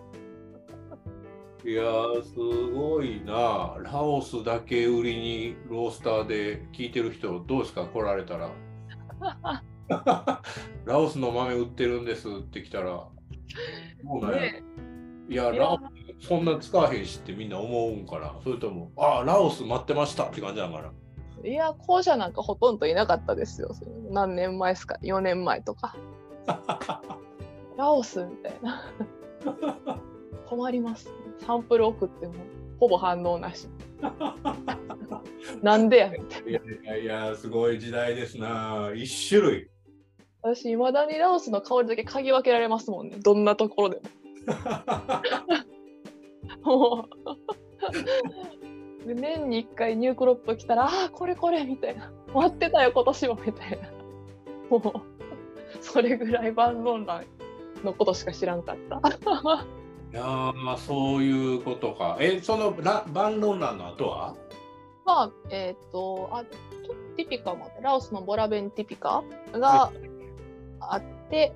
[1.66, 2.36] いやー、す
[2.74, 3.76] ごいな。
[3.82, 7.86] ラオスだけ売りにロースターで聞いてる人、どうですか？
[7.86, 8.52] 来られたら。
[10.86, 13.08] ラオスの豆売ってるんですって来たら。
[14.04, 14.64] そうね
[15.30, 15.78] いや、ラオ
[16.20, 20.92] スそんな使わへんしってみんな思うんから、それとも、あラオス待ってましたって感じだから。
[21.44, 23.70] いや校舎なんかほとんどいなかったですよ。
[24.12, 25.96] 何年前ですか？4年前とか。
[27.78, 28.82] ラオスみたいな。
[30.48, 32.34] 困りますサンプル送っても
[32.80, 33.68] ほぼ反応なし。
[35.62, 38.92] なんでやみたいないやいやすごい時代ですな。
[38.96, 39.70] 一種類。
[40.42, 43.18] 私いまだにラオスの香りだけ嗅ぎ分けられますもんね。
[43.18, 44.02] どんなところで
[46.64, 46.76] も。
[46.78, 47.10] も
[49.04, 49.08] う。
[49.08, 52.12] で年に1回ニュークロップ来たらああーこれこれみたいな。
[52.34, 53.90] 待ってたよ今年もみたいな。
[54.70, 55.16] もう。
[55.82, 57.26] それぐらい万論欄
[57.84, 59.02] のことしか知らんかった
[60.16, 62.16] いやーそういうことか。
[62.22, 64.34] え、そのラバンロンランの後は？
[65.04, 66.46] まあえっ、とあ
[67.18, 69.92] ティピカもラオスのボラベンティピカが
[70.80, 71.54] あって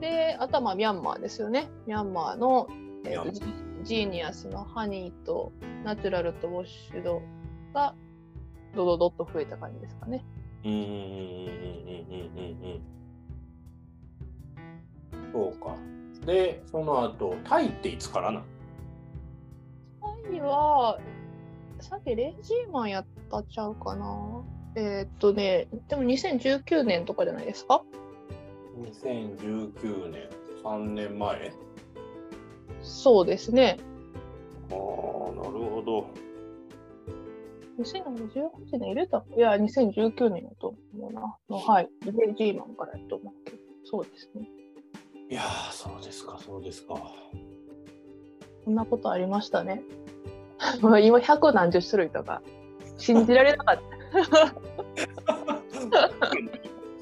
[0.00, 2.68] であとはまあミャンマーですよねミャンマーの、
[3.06, 3.46] えーと
[3.84, 5.50] ジーニアスのハニーと
[5.82, 7.22] ナチュラルとウォッシュド
[7.72, 7.94] が
[8.76, 10.26] ドドドッと増えた感じですかね。
[10.62, 12.82] うんうんうんうんうんうん
[15.14, 15.32] うん。
[15.32, 15.74] そうか。
[16.28, 18.44] で、その後、タイっていつからな
[20.02, 21.00] タイは
[21.80, 24.42] さっきレジーマンやったちゃうかな
[24.74, 27.82] えーっとねでも2019年とかじゃないですか
[28.76, 30.28] ?2019 年、
[30.62, 31.52] 3年前？
[32.82, 33.78] そうですね。
[34.70, 36.06] ああ、なるほど。
[37.82, 41.38] 2018年入れたいや、2019年やと思うな。
[41.48, 41.88] のはい。
[42.04, 43.58] レジーマンからやと思うけど。
[43.84, 44.46] そうですね。
[45.30, 46.94] いやー、そうですか、そうですか。
[48.64, 49.82] そんなことありましたね。
[50.80, 52.42] も う今100何十種類とか
[52.96, 53.82] 信じられなかった。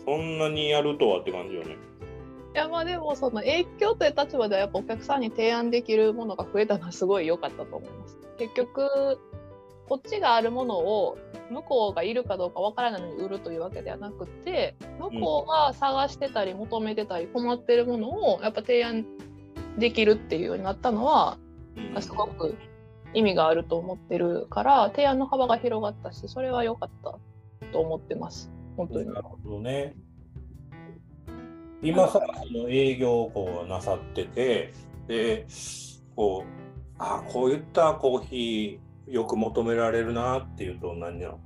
[0.04, 1.76] そんなにやるとはって感じよね。
[2.54, 8.18] いやまあでもその影響という立場ではやっぱお客さんに提案できるものが増えたのはすごい良かったと思います。
[8.38, 9.18] 結局
[9.88, 11.18] こっちがあるものを
[11.50, 19.04] 向こうがいるかどうかわからないのに売るというわけではなくて向こうが探してたり求めてたり困ってるものをやっぱ提案
[19.78, 21.38] できるっていうようになったのは
[21.76, 22.56] うんすごく
[23.14, 27.18] 意味があると思ってるから提案の幅が広がったしそれは良かった
[27.72, 29.06] と思ってます本当に。
[29.06, 29.94] なるほどね。
[31.82, 34.72] 今さ、その営業をこうなさってて、
[35.06, 35.46] で、
[36.14, 36.66] こう、
[36.98, 41.38] あこういったコーヒーよく求められるなっていうと何なの？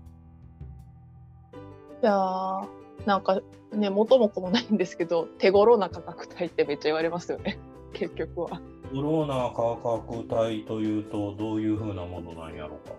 [2.02, 2.66] いやー
[3.06, 3.40] なんか
[3.72, 7.58] ね元も子もないんですけど手頃な価格帯ってめっちゃ言われますよね。
[7.92, 8.60] 結局は。
[8.92, 12.94] コロナ価格帯というとどういうふうなものなんやろうか？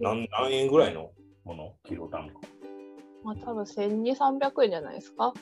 [0.00, 1.10] 何何円ぐらいの
[1.44, 1.74] もの？
[1.84, 2.34] キロ単価。
[3.24, 5.32] まあ多分1200300円じゃないですか？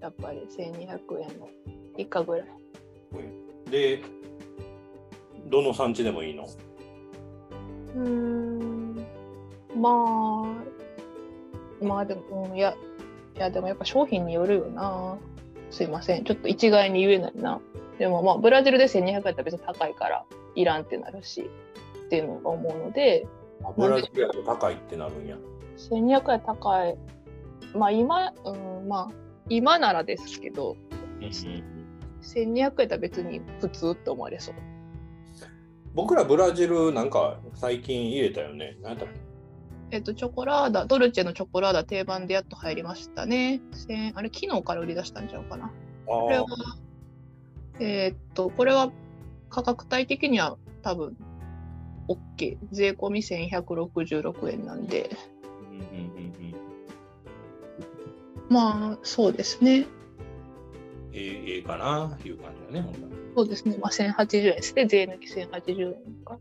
[0.00, 1.48] やっぱり1200円の。
[1.96, 2.48] 以下ぐらい。
[3.70, 4.02] で
[5.46, 6.46] どの産地でもいいの？
[7.94, 9.06] うーん。
[9.76, 9.90] ま
[11.80, 12.74] あまあでも、うんいや
[13.36, 15.16] いやでもやっぱ商品によるよな。
[15.70, 16.24] すいません。
[16.24, 17.60] ちょっと一概に言えないな。
[17.98, 20.24] でもまあブラジルで1200円やったら別に高いから
[20.54, 21.50] いらんってなるし
[22.06, 23.26] っていうのが思うので。
[23.76, 25.36] ブラジルやと高いってなるんや。
[25.76, 26.96] 1200円高い。
[27.74, 29.14] まあ今、うん、まあ
[29.48, 30.76] 今ならですけど。
[31.20, 34.54] 1200円やったら別に普通って思われそう
[35.94, 38.76] 僕らブラジルなんか最近入れたよね。
[38.82, 39.14] 何だっけ？
[39.90, 43.60] えっと、チョコラーダ、ドルチェのチョコラーダ定番でやっと入りましたね。
[43.72, 45.66] 千あれ、昨日から売り出したんちゃうかな。
[45.66, 45.70] あ
[46.06, 48.90] これはーえーっと、これは
[49.50, 51.16] 価格帯的には多分
[52.08, 52.58] OK。
[52.72, 55.10] 税込み1166円なんで、
[58.48, 59.86] まあそうですね。
[61.14, 62.92] ええええかないう感じだね、
[63.36, 63.76] そうですね。
[63.80, 64.86] まあ1080円ですね。
[64.86, 66.38] 税抜き1080円か。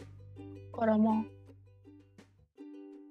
[0.72, 1.16] だからまあ、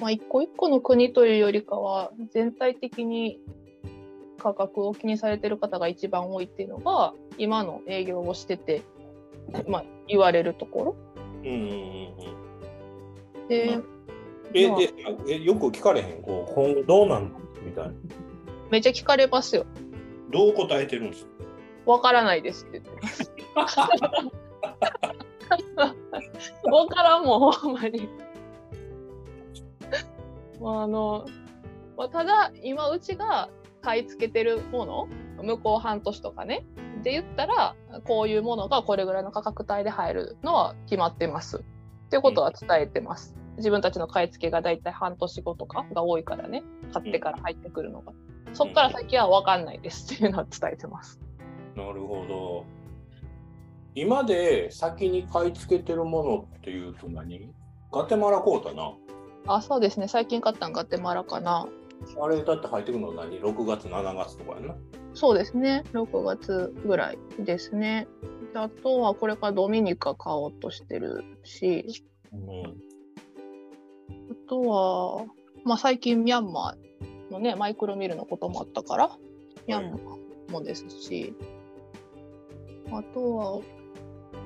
[0.01, 3.39] まあ一個一個の国というよりかは、全体的に
[4.39, 8.83] 価格を気にされてる方が一番多いっていうのが、今の営業をしてて、
[9.69, 10.97] まあ言われるところ。
[11.45, 11.69] うんうんうん
[13.43, 13.49] うん。
[13.49, 13.79] で、
[14.55, 14.93] え、まあで、
[15.29, 17.33] えよく聞かれへん、こう、今後どうなん
[17.65, 17.93] みたいな。
[18.71, 19.65] めっちゃ聞かれますよ。
[20.33, 21.27] どう答えてるんです？
[21.27, 21.31] か
[21.87, 23.01] わからないですって言って
[23.55, 23.80] ます。
[26.64, 28.09] わからんもん、ほんまに。
[30.61, 31.26] まあ、あの、
[31.97, 33.51] まあ、ただ、今うちが
[33.83, 35.09] 買い付けてるもの、
[35.43, 36.64] 向こう半年とかね、
[37.03, 37.74] で言ったら、
[38.05, 41.59] こういうものがこれぐらいの価格帯で入るのは決まってます。
[41.59, 41.61] っ
[42.11, 43.35] ていうことは伝えてます。
[43.57, 46.62] 自分たちの買い付けがだいたい半年後とかが多いからね、
[46.93, 48.12] 買ってから入ってくるのが。
[48.53, 51.22] そっから先は分かんないですっていうのは伝えてます。
[51.77, 52.64] なるほど。
[53.95, 57.53] 今で先に買い付けてるものっていうと何？
[57.93, 58.95] ガテマラコータな。
[59.47, 60.09] あ、そうですね。
[60.09, 61.66] 最近買ったんガテマラかな。
[62.20, 64.75] あれだって入ってくるの何 ?6 月、7月とかやな。
[65.14, 65.85] そうですね。
[65.93, 68.09] 6月ぐらいですね。
[68.53, 72.62] であとはこれからドミニカ買おうとしてるし、うん。
[72.64, 72.73] あ
[74.49, 75.27] とは、
[75.64, 79.11] まあ最近ミャンマーのね、マイクロミルのこともあったから、
[79.66, 81.35] ミャンマーもですし、
[82.91, 83.61] あとは、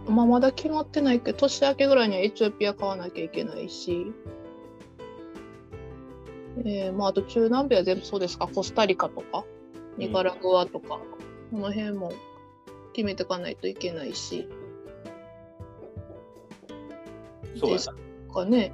[0.08, 4.12] まあまだ決まってないけど、年明けぐらいにはエチオピア買わなきゃいけないし、
[6.64, 9.44] えーまああと中南米は全部そうですか、コスタリカとか、
[9.96, 11.00] ニカラグアとか、
[11.50, 12.12] この辺も
[12.92, 14.48] 決めていかないといけないし、
[17.56, 17.90] そうやです
[18.32, 18.72] かね。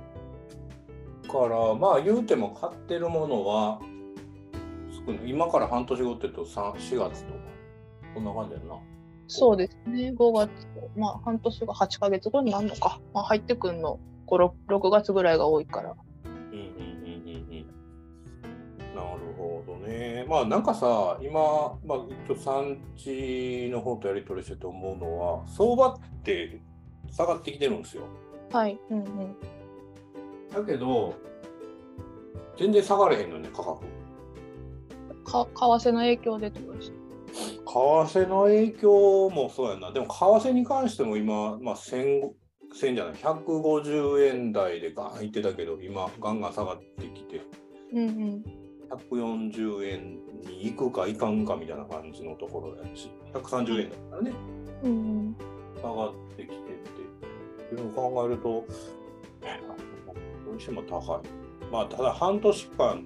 [1.26, 3.80] だから、まあ言うても買ってるものは、
[5.26, 7.40] 今から半年後って言うと3 4月とか、
[8.14, 8.74] そんな感じやんな。
[9.32, 10.50] そうですね、5月、
[10.96, 15.94] まあ半年が8ヶ月後になるのか、まあ、入ってくんの5 6, 6月ぐらいが多いから。
[16.24, 17.66] うんうんうんうんうん。
[18.94, 20.26] なるほどね。
[20.28, 26.60] まあなんかさ、今、まあ、一応産地の方とやり取りしてて思うのは、相場って
[27.10, 28.02] 下がってきてるんですよ。
[28.52, 29.36] はい、うんうん。
[30.52, 31.14] だけど、
[32.58, 33.80] 全然下がれへんのね、価格。
[35.24, 37.01] か為替の影響でってことですか？
[37.72, 39.92] 為替の影響もそうやな。
[39.92, 42.30] でも為替に関しても今、まあ、1000
[42.72, 47.42] 1000じゃない、150円台でガンいってたけど、今、ガンガン下がってきて、
[47.92, 48.44] うんうん。
[49.10, 54.32] 140円に行くか行かんかみたいな感じのところやし、130円だからね、
[54.82, 54.94] うんう
[55.30, 55.36] ん、
[55.80, 56.58] 下がってきてっ
[57.68, 58.66] て、いうのを考えると、
[60.46, 61.70] どうしても高い。
[61.70, 63.04] まあ、ただ半年間、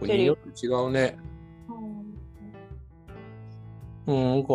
[0.00, 1.16] 国によって違うね。
[4.06, 4.54] うんうん、だか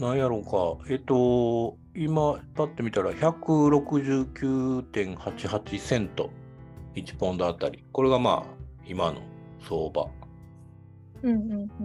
[0.00, 6.30] ら、なんやろうか、えっと、今、パッて見たら、169.88セント、
[6.94, 7.84] 1ポンドあたり。
[7.92, 8.48] これがまあ、
[8.86, 9.20] 今の
[9.60, 10.08] 相場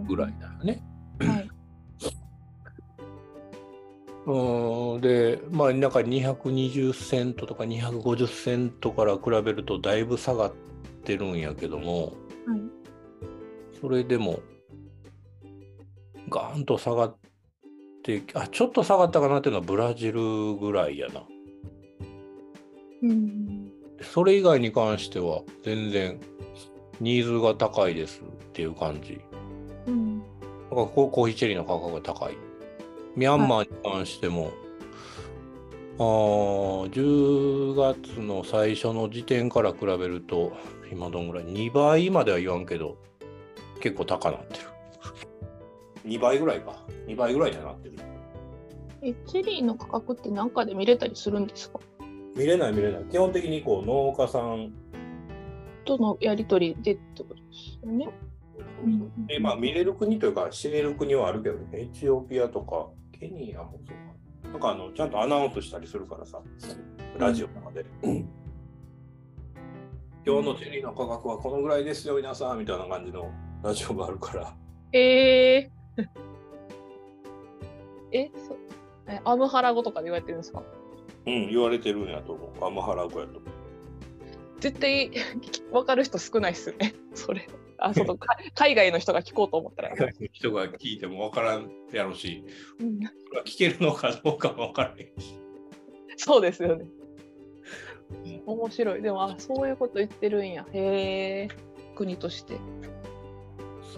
[0.08, 0.82] ぐらいだよね。
[1.20, 1.48] はい。
[4.26, 10.52] うんでまあなんか220セントとか250セントから比べるとだいぶ下がっ
[11.04, 12.19] てるんやけども、はい
[13.80, 14.40] それでも
[16.28, 17.16] ガーンと下がっ
[18.02, 21.22] てあちょっと下がったかなっていうのはブラジルぐらいやな。
[23.02, 23.70] うん。
[24.00, 26.20] それ以外に関しては全然
[27.00, 29.20] ニーズが高いですっていう感じ。
[29.86, 30.18] うん。
[30.18, 30.26] なんか
[30.70, 32.36] ココーヒーチェリーの価格が高い。
[33.16, 34.52] ミャンマーに関しても、
[35.98, 40.52] あー10月の最初の時点から比べると、
[40.92, 42.96] 今どんぐらい ?2 倍までは言わんけど、
[43.80, 44.60] 結構高なってる。
[46.04, 46.84] 2倍ぐらいか。
[47.06, 47.96] 2倍ぐらいにはなってる。
[49.02, 51.80] えチェリーの価格って何かで見れたりするんですか？
[52.36, 53.04] 見れない見れない。
[53.04, 54.72] 基本的にこう農家さん、
[55.84, 58.08] とのやり取りでってことですよね。
[58.84, 64.48] うんでまあ見れる国というか知れる国はあるけどね、エチオピアとかケニアもそうか。
[64.50, 66.40] なんかあのちゃんとアナウンスしたりするからさ、
[67.18, 67.84] ラジオとかで。
[70.26, 73.30] 今日のチェリーの価格はこのぐらいですよ、皆さんみたいな感じの
[73.62, 74.54] ラジオがあるから。
[74.92, 76.04] えー、
[78.12, 78.56] えそ
[79.06, 80.62] えアムハラ語とかで言われてるんですか？
[81.26, 82.64] うん、言われてるんやと思う。
[82.64, 83.40] アムハラ語やと。
[84.60, 85.10] 絶対
[85.72, 87.46] 分かる人少ないっすよね、 それ。
[87.82, 89.94] あそのか海外の人が聞こうと思ったら。
[90.32, 92.44] 人が聞いてもわからんやろし、
[92.78, 95.38] うんそれは聞けるのかどうかもわからへんし。
[96.16, 96.86] そうですよね。
[98.44, 99.02] 面白い。
[99.02, 100.66] でも、あそういうこと言ってるんや。
[100.72, 101.48] へえ、
[101.94, 102.56] 国として。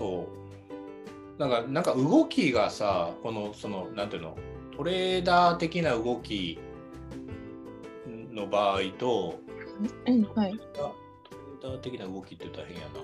[0.02, 0.26] そ
[1.38, 1.40] う。
[1.40, 4.36] なんか、なんか動きがさ、この、その、なんていうの、
[4.76, 6.58] トレーダー的な動き
[8.32, 9.38] の場合と、
[10.06, 10.58] うん、はい。
[10.74, 10.94] ト
[11.62, 13.00] レーダー的な動きって言ったら変やな。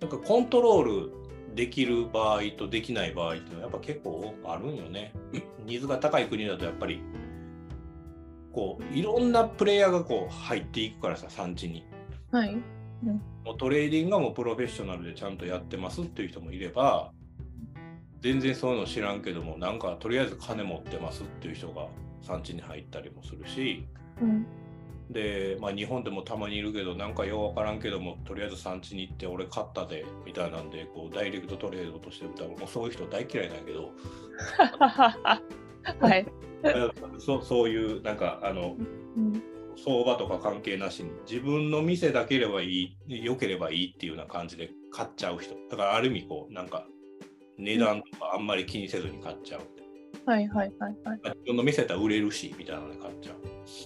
[0.00, 1.12] なんかコントロール
[1.54, 5.12] できる場合とできない場合っていうのはやっぱ結構あるんよね。
[5.66, 7.02] ニーズが高い国だとやっぱり
[8.52, 11.84] こういろんなプレイヤーがこう入っていくからさ産地に。
[12.30, 12.56] はい。
[13.02, 17.12] もうトレーディングはもうプロフェッショナルでちゃんとやってますっていう人もいれば
[18.20, 21.86] 全然そういうの知らんけどもなんかとりあえず金持ってますっていう人が
[22.22, 23.86] 産地に入ったりもするし
[24.20, 24.46] うん。
[25.10, 33.90] で、まあ、日本でもたまにいるけどなんかようわからんけどもとりあえず産地に行って俺買ったでみたいなんでこうダイレクトトレードとして歌うもうそういう人大嫌いなんやけど
[36.06, 36.26] はい。
[37.18, 38.76] そそういうなんかあの
[39.16, 39.42] うん
[39.76, 45.54] 相場とか関係なしに自分の店だければいい良ければいいっていうような感じで買っちゃう人。
[45.70, 46.86] だからある意味こうなんか
[47.58, 49.60] 値段とかあんまり気にせずに買っちゃう、
[50.30, 51.20] はいはいはいはい。
[51.24, 53.36] 自分の店たら売れるしみたいなので買っちゃう。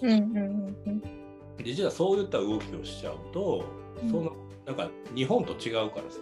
[0.02, 1.00] うんうんうんうん。
[1.56, 3.64] で実はそういった動きをしちゃうと、
[4.02, 4.10] うん。
[4.10, 4.32] その
[4.66, 6.18] なんか日本と違うからさ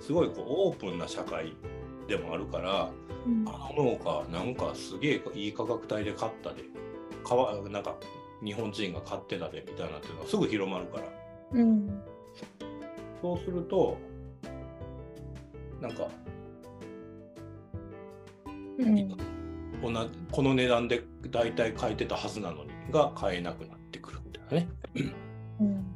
[0.00, 1.54] すごいこうオープンな社会
[2.08, 2.90] でもあるから
[3.26, 3.44] うん。
[3.48, 6.64] あの農家なんかすげえいい価格帯で買ったで。
[7.24, 7.94] かわなんか
[8.44, 11.04] 日本人が買ってたでみたいなっていうのはすぐ広まるから。
[11.52, 12.02] うん。
[13.20, 13.98] そうすると
[15.80, 16.08] なんか
[18.78, 19.16] うん。
[20.30, 24.68] この値段で大体買えてたはずなのにが買えなくなってくるみたいなね、
[25.60, 25.86] うん。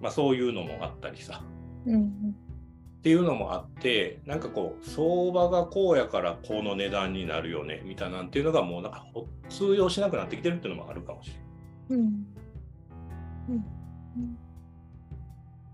[0.00, 1.42] まあ、そういうのもあったりさ。
[1.86, 2.06] うん。
[2.06, 11.43] っていうのもあってなんかこう相場がこうやからこの値段になるよねみたいなんていうのがもうなんかほ通用しなくなってきてるっていうのもあるかもしれない。
[11.90, 12.26] うん。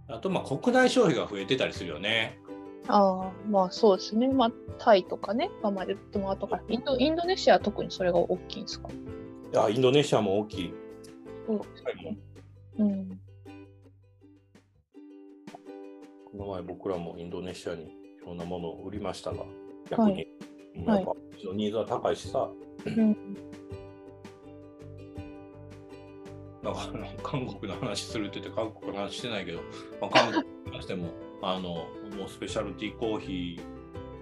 [0.08, 2.38] あとまあ国内消費が増えてたりするよね。
[2.88, 4.28] ああまあそうですね。
[4.28, 8.88] まあタイとかね、まあまあでもあとかインドインドネシアは特にそれが大きいんですか？
[8.88, 8.92] い
[9.54, 10.74] やインドネシアも大きい。
[11.46, 12.18] そうはい
[12.78, 13.20] うん。
[16.32, 17.90] この前僕らもインドネシアにい
[18.24, 19.44] ろんなものを売りましたが
[19.90, 20.26] 逆に、
[20.86, 21.02] はい。
[21.02, 21.12] やっぱ
[21.54, 22.48] ニーズは高いしさ、
[22.86, 23.16] うん
[26.62, 29.60] なんかあの韓国の話するって言って韓国の話してないけど、
[30.00, 31.08] まあ、韓国に関しても
[31.42, 33.60] あのもうスペシャルティーコーヒ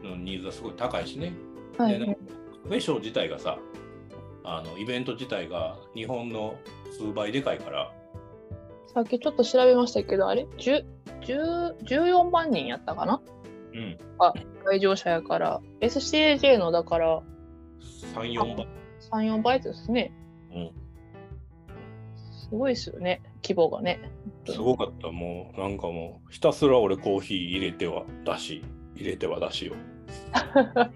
[0.03, 1.33] ーのニーズはすごい高いしね。
[1.77, 1.99] はい。
[1.99, 2.21] でなんか
[2.63, 3.59] カフェショー自体がさ
[4.45, 6.55] あのイベント自体が日本の
[6.97, 7.93] 数倍でかいから。
[8.87, 10.85] さっきちょっと調べましたけどあれ？10
[11.21, 13.21] 10 14万人やったかな？
[13.75, 13.99] うん。
[14.65, 15.61] 来場者やから。
[15.81, 17.23] SCAJ のだから
[18.15, 18.69] 34倍。
[19.11, 20.13] 34倍ですね。
[20.53, 20.88] うん
[22.51, 24.01] すごいですよね規模がね。
[24.47, 28.65] すごかった、もうなんかもうひたすら俺コーヒー入れては出し、
[28.97, 29.75] 入れては出しよ。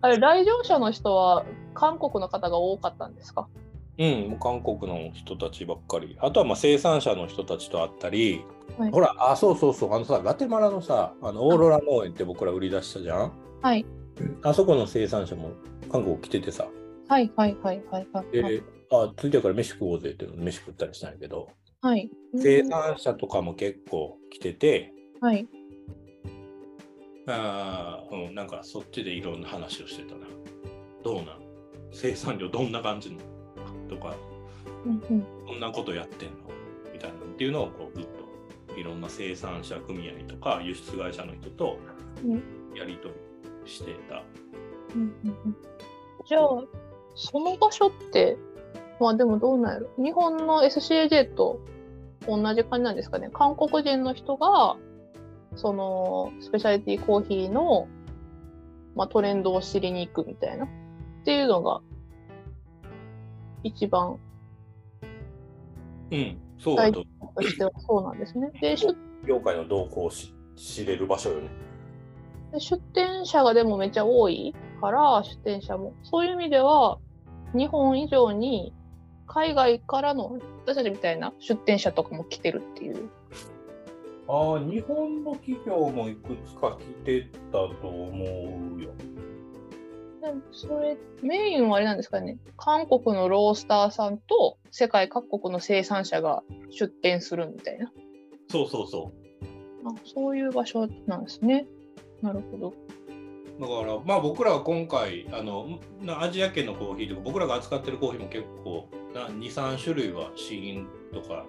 [0.00, 1.44] あれ来場者の人は
[1.74, 3.48] 韓国の方が多かったんですか？
[3.98, 6.16] うん、もう韓国の人たちばっかり。
[6.20, 8.44] あとはまあ生産者の人たちと会ったり、
[8.78, 13.32] はいほら、あ、そうそうそう、あのさ、ガテマラのさ、あのオーロラ農園って僕ら売り出したじゃん？
[13.62, 13.86] はい。
[14.42, 15.50] あそこの生産者も
[15.90, 16.68] 韓国来ててさ、
[17.08, 18.26] はいはいはいはいはい。
[18.32, 21.48] で、あ、ついてから飯食おうぜって飯食ったりしたんやけど、
[21.80, 22.10] はい。
[22.36, 25.46] 生産者とかも結構来てて、はい。
[27.26, 30.26] あーうん、なんかそっちでいろんな話をしてたな。
[31.02, 31.26] どうなん？
[31.92, 33.18] 生産量どんな感じの？
[33.88, 34.14] とか、
[34.84, 35.46] うんうん。
[35.46, 36.36] どんなことやってんの？
[36.92, 38.08] みたいなっていうのをこうずっ
[38.68, 41.78] といろんな生産者組合とか輸出会社の人と
[42.24, 42.42] うん
[42.76, 43.12] やり取
[43.64, 44.22] りしてた。
[44.94, 45.56] うんうんうん
[46.28, 46.48] じゃあ、
[47.14, 48.36] その場所って、
[49.00, 49.88] まあでもどうなんやろ。
[50.02, 51.60] 日本の SCAJ と
[52.26, 53.30] 同じ感じなんですかね。
[53.32, 54.76] 韓国人の人が、
[55.54, 57.88] その、スペシャリティコーヒーの、
[58.94, 60.64] まあ、トレンドを知りに行くみたいな。
[60.64, 60.68] っ
[61.24, 61.80] ていうのが、
[63.62, 64.18] 一番
[66.10, 67.04] うん、そうだと。
[67.34, 68.50] としてはそうなんですね。
[68.60, 71.48] で、出業界の動向をし知れる場所よね。
[72.52, 75.94] で出店者がでもめっちゃ多いから、出店者も。
[76.02, 76.98] そういう意味では、
[77.54, 78.72] 日本以上に
[79.26, 83.08] 海外からの私たちみたいな出店者とかも来てるっていう。
[84.28, 88.24] ああ、日本の企業もいくつか来てたと思
[88.76, 88.90] うよ。
[90.20, 92.38] でもそれ、メインはあれなんですかね。
[92.56, 97.92] 韓国のロースターさんと世界各国の生産者が出店するみたいな。
[98.48, 99.12] そうそうそ
[99.84, 101.66] あそういう場所なんですね。
[102.22, 102.68] なるほど。
[102.68, 103.60] う。
[103.60, 111.44] だから、まあ僕らは今回、あのなアジア圏のコーヒーとか、僕らが扱ってるコーヒーも結構、な2、3種類は試飲とか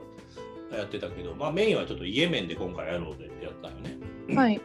[0.72, 3.98] やってたけど、まあメインはちょっとイエメンで今回やろうぜってやったよね。
[4.36, 4.62] はい。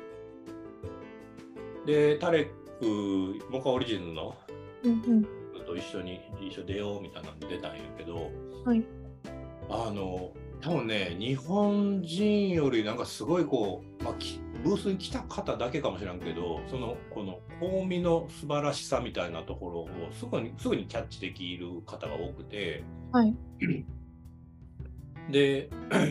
[1.87, 2.47] で、タレッ
[2.81, 4.37] ク、モカオリジンの
[4.85, 5.43] うんうん。
[5.73, 8.31] と一緒に一緒出ようみたいなの出たんやけど、
[8.65, 8.85] はい
[9.71, 23.35] あの多分ね日本人よりなんかすごいこう、まあ、きブースに来た方だけかもしれんけどそのこの香味の素晴らしさみたいなところをすぐにすぐにキャッチできる方が多くてはい。
[25.31, 25.69] で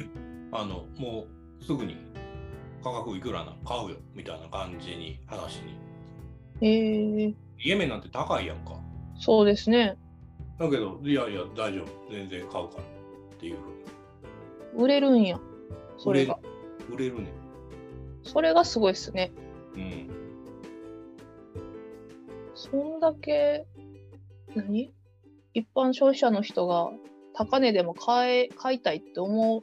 [0.52, 1.26] あのも
[1.60, 1.98] うすぐに
[2.84, 5.78] 価格いくらなの買うよみたいな感じに話に
[6.62, 8.80] えー、イエメンなんて高いやんか
[9.18, 9.98] そうですね。
[10.60, 13.56] だけどいやいや大丈夫全然買うからっていう
[14.74, 15.40] ふうに売れるんや。
[15.98, 16.38] それが。
[16.92, 17.41] 売れるね。
[18.24, 19.32] それがすごいですね。
[19.76, 20.10] うん。
[22.54, 23.66] そんだけ、
[24.56, 24.94] 何？
[25.54, 26.92] 一般消費者の人が
[27.34, 29.62] 高値でも買え、買いたいって思う？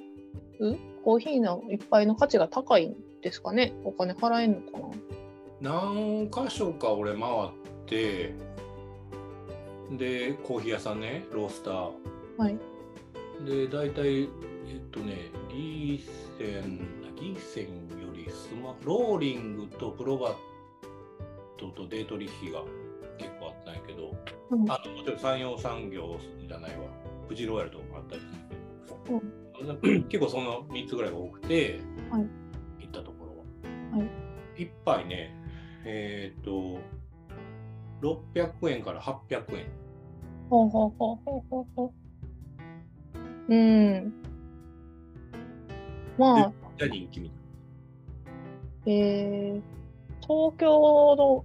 [1.05, 3.73] コーヒーの一杯の価値が高いんですかね？
[3.85, 4.79] お金払えんのか
[5.61, 5.73] な？
[5.85, 7.51] 何箇所か俺回っ
[7.87, 8.35] て、
[9.93, 11.91] で、コーヒー屋さんね、ロースター。
[12.37, 12.59] はい。
[13.47, 14.29] で、大体、えっ
[14.91, 16.87] とね、ギーセン、
[17.17, 17.88] ギーセン
[18.39, 20.35] スマローリングとプロバッ
[21.59, 22.63] トとデートリヒが
[23.19, 24.15] 結構あったんやけど、
[24.51, 26.17] うんあともちろん産業産業
[26.47, 26.87] じゃないわ、
[27.29, 31.81] フジローヤルとかもあったりするけど、 結構その3つぐらいが多くて、
[32.11, 32.27] はい
[32.79, 33.99] 行ったところは。
[33.99, 34.09] はい
[34.63, 35.35] 一杯ね、
[35.85, 36.79] えっ、と、
[38.03, 39.67] 600円から800円。
[40.49, 41.93] ほうほうほうほうほうほ
[43.49, 43.55] う。
[43.55, 44.13] うん。
[46.17, 47.38] まあ人気みたい
[48.87, 49.63] えー、
[50.21, 51.45] 東京の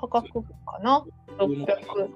[0.00, 1.04] 価格かな？
[1.38, 1.44] な。
[1.44, 2.08] 600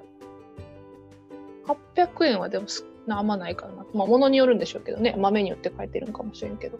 [1.94, 3.86] 800円はでもすあんまないからな。
[3.94, 5.14] まあ、物によるんでしょうけどね。
[5.18, 6.78] 豆によって書いてるんかもしれんけど。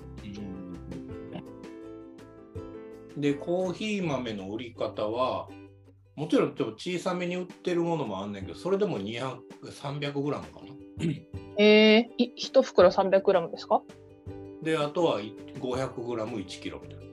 [3.17, 5.49] で、コーヒー豆の売り方は、
[6.17, 10.67] もちろんちょっと小さめに売ってるものもあんねんけど、それでも200、300グラムかな。
[11.57, 13.83] えー、い1袋 300g ですか？
[14.65, 17.05] で、あとは500グラム1キロみたいな。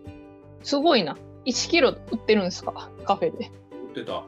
[0.63, 1.17] すごいな。
[1.45, 2.89] 1キロ売ってるんですか？
[3.05, 3.51] カフェで。
[3.89, 4.23] 売ってた。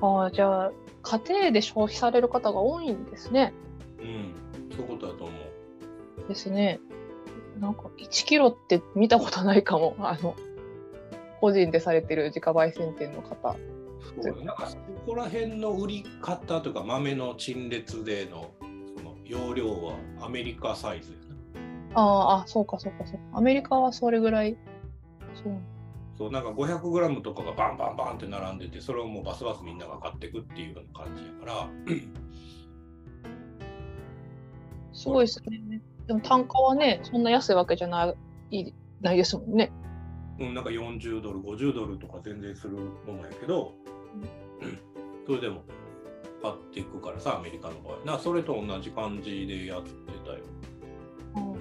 [0.00, 0.72] ああ、じゃあ、
[1.02, 3.52] 家庭で消費される方が多いんですね。
[4.00, 4.34] うん、
[4.74, 5.32] そういうことだと思
[6.24, 6.28] う。
[6.28, 6.80] ですね。
[7.60, 9.94] なんか1キロって見たことないかも。
[9.98, 10.34] あの、
[11.40, 13.56] 個人でされてる自家焙煎店の方。
[14.20, 14.76] そうなんかそ
[15.06, 18.52] こら辺の売り方とか豆の陳列での
[18.96, 21.31] その容量はアメリカサイズやな。
[21.94, 23.38] あーあ、そうかそうかそうか。
[23.38, 24.56] アメリカはそれぐらい。
[25.42, 25.54] そう。
[26.16, 31.68] そうなんか500グラムとかがバンバンバンって並んでて、それをもうバスバスみんなが買っていくっていうような感じやから、
[34.92, 35.80] すごいですね。
[36.06, 38.14] でも単価はね、そんな安いわけじゃな
[38.50, 39.72] いないですもんね。
[40.38, 43.74] うん、なんか40ドル、50ドルとか全然するものやけど、
[45.26, 45.64] それでも
[46.42, 47.98] 買っていくからさ、アメリカの場合。
[48.04, 49.90] なそれと同じ感じでやって
[50.24, 50.40] たよ。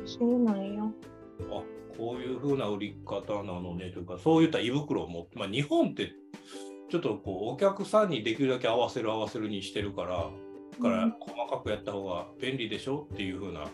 [0.05, 0.83] そうなんや。
[0.83, 1.63] あ
[1.97, 6.13] こういうふうな売り方なのねというかそういった胃袋を持って、まあ、日本って
[6.89, 10.29] ちょっとこうお客さんにできるだけ合わせる合わせるにしてるから
[10.79, 13.65] だから細かくやった方が便利でしょっていうふうな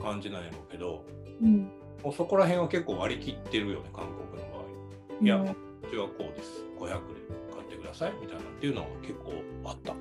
[0.00, 1.04] 感じなんやろうけど、
[1.40, 1.70] うん
[2.02, 4.64] もうそこら辺は結構割り切ってるよね韓国の場合。
[5.24, 5.54] いや、うんう
[5.88, 6.94] ちはこうです500で
[7.54, 9.32] 買ってくださいみたいなっていうのは結構
[9.64, 9.94] あった。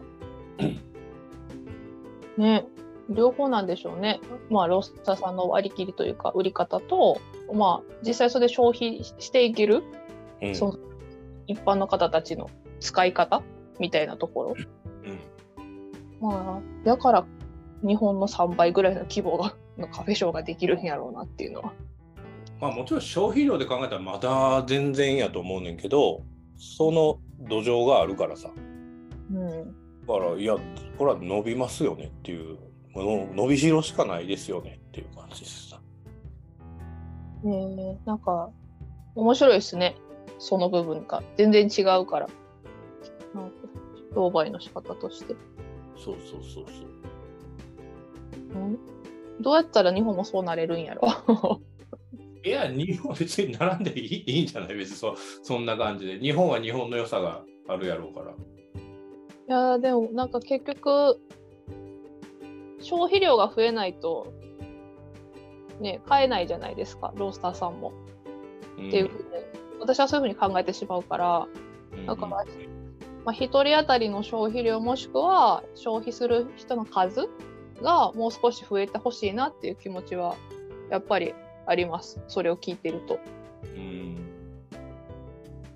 [2.37, 2.65] ね、
[3.13, 4.19] 両方なんでしょうね。
[4.49, 7.19] まあ、ロースターさんの割り切りというか、売り方と、
[7.53, 9.83] まあ、実際それで消費していける、
[10.41, 10.77] うんその
[11.47, 12.49] 一般の方たちの
[12.79, 13.43] 使い方
[13.79, 14.55] みたいなところ。
[15.03, 15.19] うん
[16.21, 17.25] まあ、だから、
[17.83, 21.73] 日本の3倍ぐらいの規模がのカフェショーができるんやろうなっていうのは。
[22.59, 26.21] まあもちろん消費量で考えたらまだ全然やと思うねんけど
[26.57, 28.51] その土壌があるからさ
[29.33, 29.49] うん。
[30.05, 30.55] だからいや
[30.97, 32.59] これは伸びますよねっていう
[32.93, 35.81] もの伸びしろしかないですよねっていう感じですさ。
[37.43, 38.49] えー、なんか、
[39.15, 39.95] 面白いですね。
[40.39, 41.23] その部分が。
[41.37, 42.27] 全然違うから。
[43.33, 43.55] なんか
[44.13, 45.35] 商売の仕方として。
[45.97, 48.59] そうそうそうそう。
[48.59, 48.77] うん？
[49.41, 51.07] どうやったら日本もそうなれるんやろ？
[52.43, 54.75] いや、日本別に並んでいいいいんじゃない？
[54.75, 56.19] 別にそそんな感じで。
[56.19, 58.31] 日本は日本の良さがあるやろうから。
[58.31, 58.33] い
[59.47, 61.19] やーでもなんか結局
[62.81, 64.33] 消費量が増えないと
[65.79, 67.93] ね買えないじゃないですかロースターさんも。
[68.77, 69.25] うんっていうふうに
[69.79, 71.47] 私はそういうふうに考えてしまうから
[71.93, 72.45] うんだから
[73.23, 77.29] まあ、1人当たりの消費量もしくは消費する人の数
[77.81, 80.35] がもう少し増えてほしいなっていう気持ちは
[80.89, 81.33] やっぱり
[81.65, 83.19] ありますそれを聞いてると。
[83.75, 84.17] うん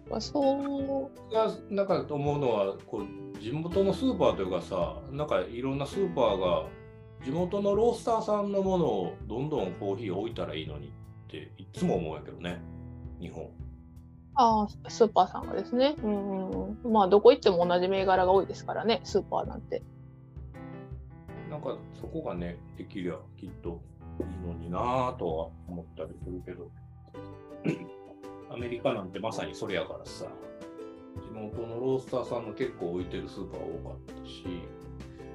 [0.09, 6.65] まあそうがなんか思うのはこう地元のスーパーというかさなんかいろんなスーパーが
[7.23, 10.91] 地元のロースターさんのものをどんどんコーヒー置いたらいいのにっ
[11.29, 12.61] ていつも思うんやけどね。
[13.19, 13.49] 日本。
[14.35, 16.91] ああスーパーさんがですね、うん。
[16.91, 19.81] まあどこ行っても同じ銘柄が多いですからねスーパーなんて。
[21.49, 23.81] なんかそこがねできりゃきっと
[24.19, 26.69] いいのになぁとは思ったりするけど。
[28.53, 30.25] アメリカなんてまさにそれやからさ。
[31.21, 34.45] 地元のロースターさんの結構置いてるスーパー多かったし、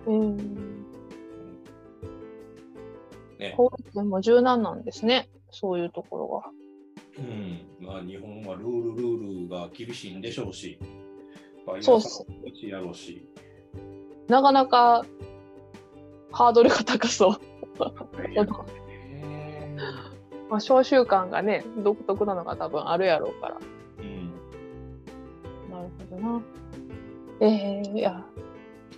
[0.06, 0.99] うん
[3.40, 6.42] ね法律も柔軟なんですねそういうところが。
[7.18, 10.78] うん、まあ日本はルールルールが厳しいんでしょうし、
[11.80, 12.24] そうっす
[12.66, 13.28] やろうし、
[14.28, 15.04] なかなか
[16.30, 17.40] ハードルが高そう。
[18.28, 18.46] ね
[20.48, 23.58] まあ、召集感がね独特なのが多分あるやろうから。
[23.98, 24.32] うん、
[25.70, 26.40] なるほどな。
[27.40, 28.24] えー、いや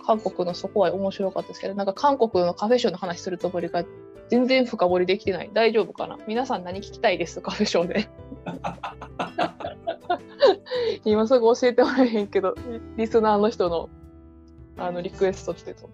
[0.05, 3.85] 韓国のそこは面白かったですけどなんか韓国のカフェショーの話するところが
[4.33, 5.51] 全然深掘りできてない。
[5.53, 6.17] 大丈夫かな？
[6.27, 8.09] 皆さん何聞きたいですカフェショーで
[11.05, 12.55] 今すぐ教えてもらえへんけど
[12.97, 13.89] リスナーの人の
[14.77, 15.87] あのリクエストってと。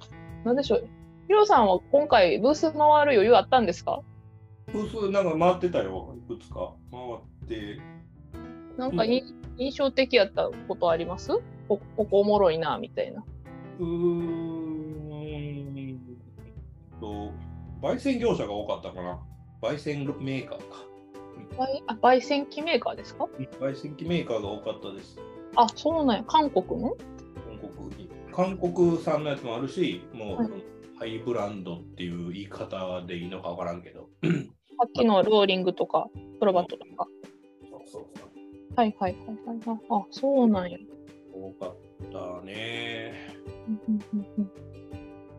[0.45, 0.87] 何でしょう
[1.27, 2.81] ヒロさんは今回ブース回る
[3.11, 3.99] 余裕あったんですか？
[4.71, 6.71] ブースなんか回ってたよ、いくつか。
[6.91, 7.77] 回って、
[8.77, 9.21] なんかい
[9.57, 11.33] 印象的やったことあります？
[11.67, 13.21] こここおもろいなみたいな。
[13.79, 14.79] うーん。
[17.01, 17.31] と、
[17.81, 19.19] 焙煎業者が多かったかな。
[19.61, 20.65] 焙煎メーカーか。
[21.57, 23.27] 焙あ焙煎機メーカーですか？
[23.59, 25.17] 焙煎機メーカーが多かったです。
[25.55, 26.23] あ、そうなんや。
[26.27, 26.95] 韓国の？
[26.95, 28.09] 韓国に。
[28.33, 30.49] 韓国産のやつもあるし、もう、はい
[30.99, 34.09] ハイブランドっていう言い方でいいのかわからんけど。
[34.21, 36.09] さっきのローリングとか、
[36.41, 37.07] プロバットとか？
[37.71, 38.29] そうそうそう。
[38.75, 39.79] はいはいはいはいはい。
[39.91, 40.77] あ、そうなんや。
[41.33, 41.75] 多かっ
[42.11, 43.13] たね。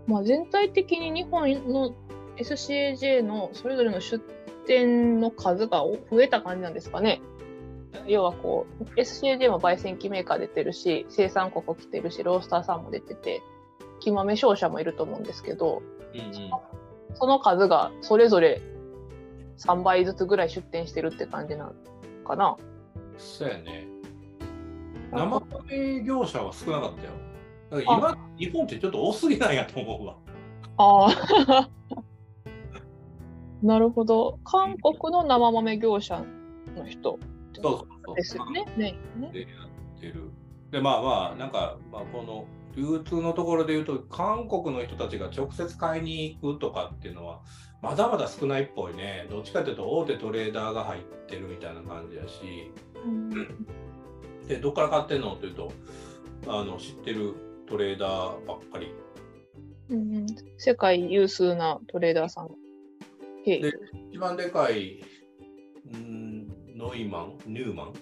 [0.06, 1.94] まあ全体的に日本の
[2.40, 4.22] SCAJ のそれぞれの出
[4.66, 5.78] 店の数が
[6.10, 7.20] 増えた感じなんですかね。
[8.06, 13.42] 要はこう SCAJ も焙煎機メーカー出てるし生産国来てるしロースターさんも出てて
[14.00, 15.82] 木豆商社もいると思うんですけど
[16.14, 16.50] うんうん。
[17.14, 18.60] その数がそれぞれ
[19.58, 21.72] 3倍ずつぐらい出店してるって感じなの
[22.26, 22.56] かな。
[23.18, 23.86] そうやね。
[25.12, 27.10] 生米業者は少なかったよ。
[27.70, 30.16] だから今、日本ってちょっと多すぎなんやと思うわ。
[30.78, 31.06] あ
[31.48, 31.79] あ。
[33.62, 34.38] なるほど。
[34.44, 36.24] 韓国の生豆業者
[36.76, 37.18] の人。
[38.16, 38.64] ですよね。
[38.76, 39.46] でや
[39.96, 40.30] ってる。
[40.70, 42.46] で、まあまあ、なんか、まあ、この
[42.76, 47.40] 流通のところで言うと、韓国の人たちが直接買いに行くとかっていうのは、
[47.82, 49.26] まだまだ少ないっぽいね。
[49.30, 52.72] どっちかというと、大手トレーダーが入ってるみたいな感じやし、
[53.04, 53.30] うん
[54.46, 55.72] で、どっから買ってんのっていうと、
[56.46, 57.34] あの知ってる
[57.68, 58.94] トレーダーばっかり。
[59.90, 62.50] うんうん世界有数なトレーダーさん
[63.44, 63.72] で
[64.10, 65.02] 一番でかい
[65.96, 67.92] んノイマン、ニューマン？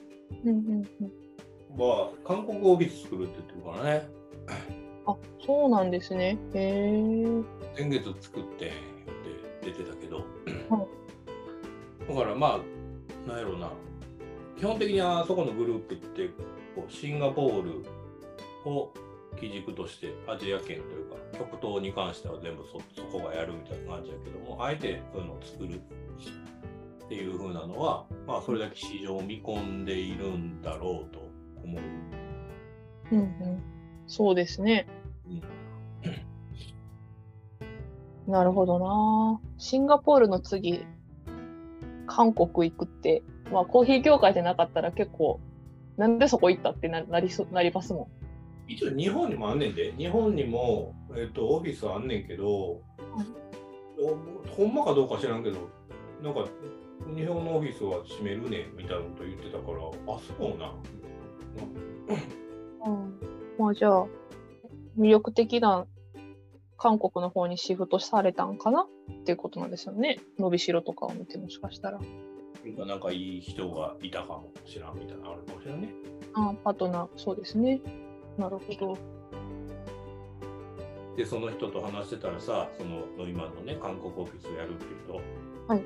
[0.45, 1.77] うんうんうん。
[1.77, 4.09] は韓国オフィス作るって言ってるからね。
[5.07, 6.39] あ、そうなんですね。
[6.55, 7.25] へえ。
[7.77, 8.71] 先月作ってっ
[9.63, 10.17] て出てたけど、
[10.69, 10.87] は
[12.09, 12.61] だからま
[13.27, 13.71] あなんやろうな
[14.59, 16.29] 基本的にあそこのグループって
[16.75, 17.85] こうシンガポール
[18.65, 18.93] を
[19.41, 31.21] 基軸としてアジア圏というか極東に関しては全部そそこがやるみたいな感じやけどもあえてそういうのを作るっていう風なのはまあそれだけ市場を見込んでいるんだろうと
[31.65, 31.83] 思う。
[33.13, 33.63] うんうん。
[34.07, 34.87] そうですね。
[35.27, 35.59] うん
[38.29, 39.41] なるほどな。
[39.57, 40.85] シンガポールの次、
[42.07, 45.41] 韓国行くって、まあコーヒー業界でなかったら結構、
[45.97, 48.11] なんでそこ行ったってななりそなりますも
[48.69, 52.83] 一応日本にもあんねんで日本にも、えっとオフィスあんねんけど、お
[54.57, 55.69] ほんまかどうか知らんけど
[56.23, 56.47] なんか
[57.17, 59.79] 日本のオフィスは閉めるねんみたいなこと言ってたから
[60.15, 60.75] あそうな、ん？
[62.85, 63.19] うん、
[63.59, 64.07] まあじゃあ、
[64.99, 65.87] 魅力的な
[66.77, 68.83] 韓国の方にシフトされたんかな？
[68.83, 68.87] っ
[69.25, 70.21] ていうことなんですよね。
[70.39, 71.99] 伸びしろとかを見てもしかしたら。
[71.99, 72.05] う
[72.85, 75.93] ん、なんかいい人がいたかもしらんみたいなのあるかもしれんね
[76.35, 77.81] あパートナー、そうですね。
[78.39, 78.99] なるほど。
[81.17, 85.21] でその人と話してたらさその今のね韓国オフィスをやるっていうと。
[85.67, 85.83] はい。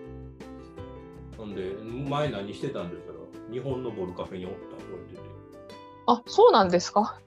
[1.36, 1.72] ほんで
[2.08, 3.12] 前何してたんですか？
[3.14, 3.18] ら
[3.52, 4.58] 日本のボルカフェにおった？
[4.58, 5.14] って言われて。
[5.14, 5.22] て
[6.06, 7.18] あ、そうなんですか？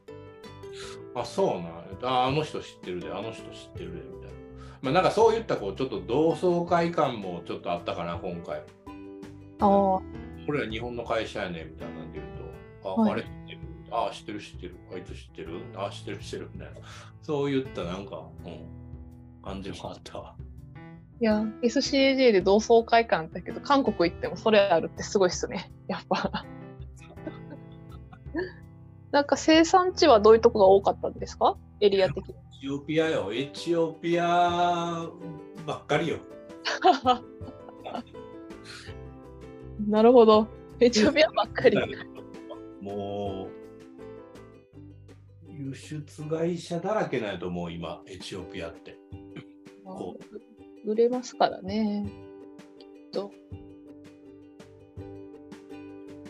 [1.16, 4.36] あ、そうなんああの人知ってるで、あの人知ってるで、みたいな。
[4.82, 8.60] まあ、なんかそういったこう、ちょっと同窓会感もちょっとあったかな、今回。
[8.60, 8.62] あ
[9.60, 10.02] あ、
[10.48, 12.26] 俺ら日本の会社やねんみたいなんで言う
[12.84, 13.12] と、あ、はい。
[13.14, 13.26] あれ？
[14.12, 14.76] 知ってるあ、知ってる、知ってる。
[14.94, 15.62] あいつ知ってる？
[15.76, 16.50] あ、知ってる、知ってる。
[16.54, 16.80] みたいな。
[17.22, 18.60] そういったなんか、うん、
[19.44, 20.36] 感じもあったわ。
[21.22, 25.72] いや、SCAJ で同窓会館だけど、韓国行ってもそれあるってすごいっすね。
[25.88, 26.46] やっぱ。
[29.12, 31.58] なんか生産地はどういうとこが多かったんですか？
[31.80, 32.34] エリア的に。
[32.34, 35.08] エチオピアよ、エチオピア
[35.66, 36.18] ばっかりよ。
[39.88, 40.48] なるほど。
[40.80, 41.78] エチオピアばっかり。
[42.82, 43.55] もう、
[45.58, 48.98] 輸出会社だらけなんやと思う、今、エチオピアって。
[49.84, 50.18] こ
[50.86, 52.06] 売れますからね。
[52.80, 53.32] きっと。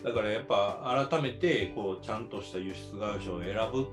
[0.04, 3.88] だからやっぱ改めてこうちゃんとした輸出会社を選ぶ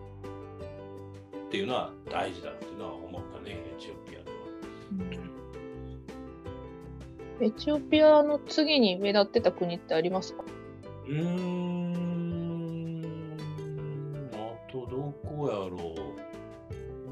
[1.47, 4.37] っていうのは大事だっていうのは思ったね、エチオピアでは。
[7.41, 10.43] エチオピアの次に目立ってた国ってありますか？
[11.07, 12.02] うーん、
[15.43, 15.95] どこやろ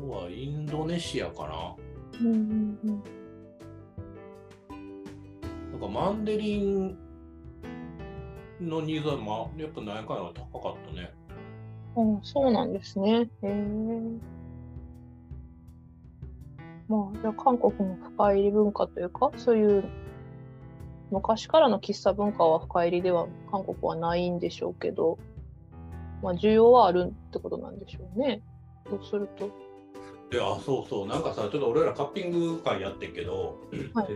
[0.08, 0.10] う。
[0.10, 1.76] はインドネシアかな。
[2.22, 3.04] うんうんうん。
[5.72, 6.98] なんかマンデリン
[8.62, 11.14] のニーズは、まあ、やっぱ何回は高かったね。
[11.96, 13.30] あそうなんですね。
[13.44, 13.68] へえ。
[16.88, 19.84] まあ、じゃあ韓国の深入り文化というか、そういう
[21.12, 25.18] 昔からの喫茶文化は深入りでは韓国はないんでしょうけど、
[26.22, 28.42] まあ、需要はあるってことなんでしょうね。
[28.90, 29.50] そうすると？
[30.30, 33.60] で、あ、そうそう、なんかさ、ちょっと俺らカッピング会やってんけど、
[33.94, 34.08] はい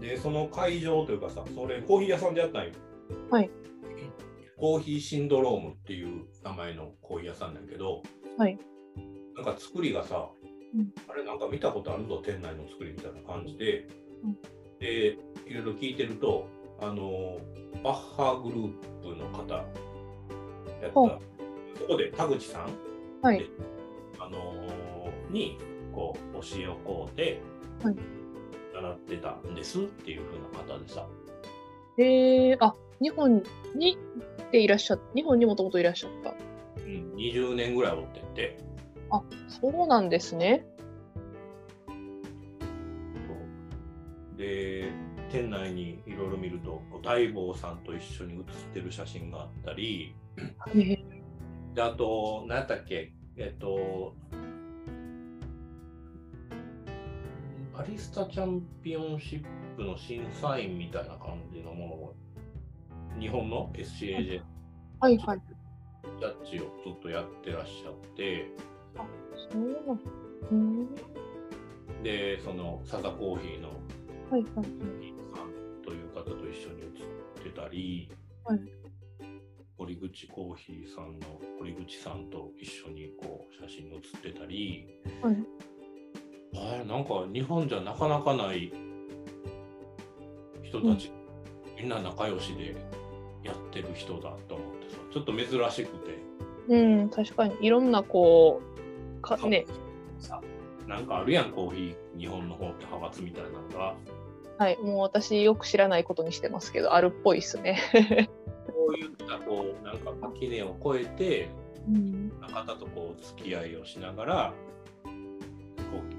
[0.00, 2.72] で、その会場というかさ、それコーヒー屋さんでやったんよ。
[3.30, 3.50] はい。
[4.56, 8.02] コーヒーシンドロームっていう名前のコーヒー屋さんなんやけど、
[8.36, 8.58] はい。
[9.36, 10.28] なんか作りがさ、
[10.74, 13.86] うんあれなんか見たことあるぞ、店内の作りみたいな感じで、
[14.24, 14.36] うん
[14.80, 16.48] で、いろいろ聞いてると、
[16.80, 17.38] あの、
[17.84, 19.64] バッハグループの方
[20.82, 22.70] やった、そこで田口さん、
[23.22, 23.50] はい。
[24.18, 24.72] あのー
[25.32, 25.58] に
[25.94, 27.40] こう教えをこうて、
[27.82, 27.96] はい
[28.74, 31.06] 習ってたんですっていう風な方でさ、
[31.98, 33.42] へえ、あ、日本
[33.76, 33.98] に
[34.50, 35.04] でいらっしゃった。
[35.14, 36.34] 日本にもともといらっしゃった。
[36.78, 38.58] うん、20年ぐらいおってんて
[39.10, 40.66] あ、そうなんですね。
[45.32, 50.14] 店内にいろいろ見ると大坊さんと一緒に写ってる写真があったり。
[51.74, 54.14] であと何やったっけえっと
[57.74, 62.14] バリスタチャンピオンシップの審査員みたいな感じのものを
[63.18, 64.42] 日本の SCAJ
[65.00, 65.40] はいはい。
[66.20, 68.46] ジャッジをずっとやってらっしゃって、
[69.50, 69.62] そう
[70.52, 70.88] なん。
[72.02, 73.70] で、そのサザコーヒーの
[74.30, 75.11] はいはい。
[76.52, 77.02] 一緒に写
[77.40, 78.10] ってたり、
[78.44, 78.60] はい。
[79.78, 84.86] 堀口コーヒーさんの堀口さんと一緒にこう写真に写ってたり、
[85.22, 86.86] はい。
[86.86, 88.72] なんか日本じゃなかなかない
[90.62, 91.10] 人たち
[91.78, 92.76] みんな仲良しで
[93.42, 96.22] やってる人だと思ってさちょっと珍しくて。
[96.68, 97.56] うん、確かに。
[97.60, 98.60] いろんなこ
[99.18, 99.66] うかね、
[100.20, 100.40] さ
[100.86, 103.94] なんかあるやんコーヒー日本の方って派閥みたいなのが
[104.62, 107.80] はい、もう私よく知らないことにしてますけど、あるっぽいですね。
[108.66, 111.48] こういったこうなんか垣根を越えて
[111.88, 114.54] うん、方とこう付き合いをしながら
[115.04, 115.10] こ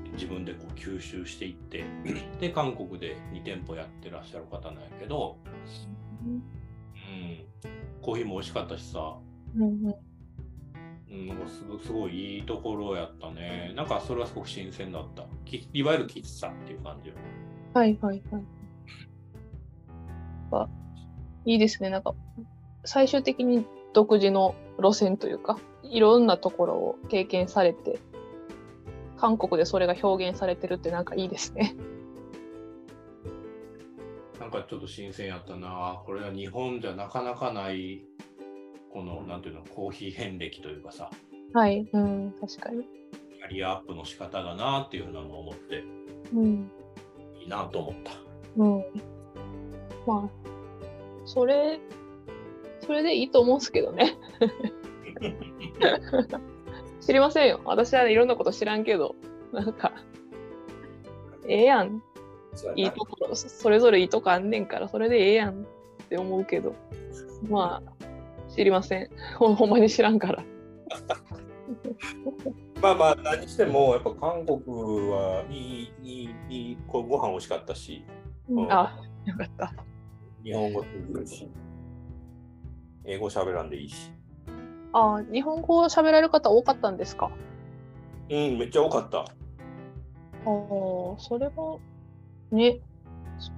[0.10, 1.86] う自分でこう吸収していって
[2.40, 5.38] で韓国で2店舗やってらっしゃる方なんやけど、
[6.26, 6.44] うん、
[8.02, 9.16] コーヒーも美味しかったしさ、
[9.56, 11.48] うんうん。
[11.48, 13.72] すごすごいいいところやったね。
[13.76, 15.24] なんかそれはすごく新鮮だった。
[15.46, 17.16] きいわゆる喫茶っていう感じよ
[17.74, 18.44] はいはいはい。
[20.52, 20.70] あ
[21.46, 21.90] いいですね。
[21.90, 22.14] なんか、
[22.86, 28.00] 最終的に独自の路線というか、いろんなところを経験されて、
[29.18, 31.76] 韓国でそれが表現されてるってなんかいいですね。
[34.40, 38.04] なんかちょっと新鮮やったなこれは日本じゃなかなかない
[38.92, 41.10] このなんていうのコーヒー遍歴というかさ
[41.54, 42.84] はい、うん、確かに。
[42.84, 45.84] キャリアアップの仕方だなっていうふうなのを思って
[46.34, 46.70] うん、
[47.44, 48.12] いいなと思った。
[48.58, 48.84] うん。
[50.06, 50.30] まあ、
[51.26, 51.80] それ、
[52.82, 54.18] それでいいと思うんですけどね。
[57.02, 57.60] 知りませんよ。
[57.66, 59.16] 私はね、いろんなこと知らんけど、
[59.52, 59.92] なんか、
[61.48, 62.02] ええやん。
[62.76, 65.66] いいところ、それぞれいいとこあんねんから、それでええやんっ
[66.10, 66.76] て思うけど、
[67.50, 67.92] まあ、
[68.50, 69.10] 知りません。
[69.38, 70.44] ほ ほんまに知らんから。
[72.84, 74.60] まあまあ何してもやっぱ韓国
[75.10, 78.06] はいいいいいいこうご飯美味しかったし。
[78.50, 78.72] うん。
[78.72, 79.74] あ、よかった。
[80.44, 81.50] 日本語通じるし。
[83.06, 84.12] 英語喋らんでいいし。
[84.92, 87.32] あ、日本語を喋られる方多かったんですか？
[88.30, 89.20] うんめっちゃ多かった。
[89.20, 89.28] ああ、
[91.20, 91.80] それは、
[92.52, 92.82] ね、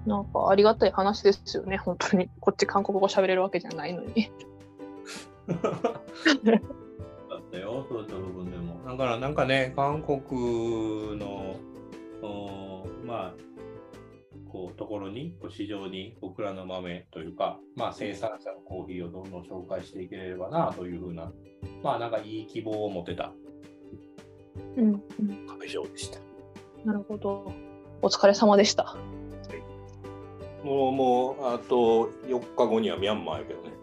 [0.05, 2.29] なんかありがたい話ですよね、本当に。
[2.39, 4.31] こっち韓国語喋れるわけじゃないのに。
[5.47, 8.64] だったよそういった部分でも
[8.97, 11.57] だからなんかね韓国の
[12.21, 13.33] おまあ
[14.49, 21.29] こうところにこう市場に僕らの豆というか、まあ、生産者のコーヒーをどんどん紹介していければなというふうな
[21.83, 23.33] まあなんかいい希望を持てた
[24.77, 26.19] うん、うん、会場でした。
[26.85, 27.51] なるほど。
[28.01, 28.95] お疲れ様でした。
[30.63, 33.75] もうもうあと4日後にはミャンマーやけどね。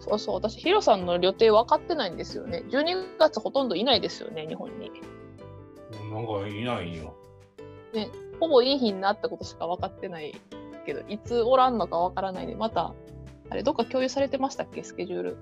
[0.00, 2.64] そうそう、私、ヒロさんの予定分かってないんですよね。
[2.68, 4.90] 12月ほとんどいないですよね、日本に。
[6.10, 7.14] なんかいないよ。
[8.40, 10.34] ほぼいい日になったことしか分かってない
[10.86, 12.94] けど、いつおらんのか分からないで、また、
[13.50, 15.36] あれ、どっか共有されてましたっけ、スケジュール。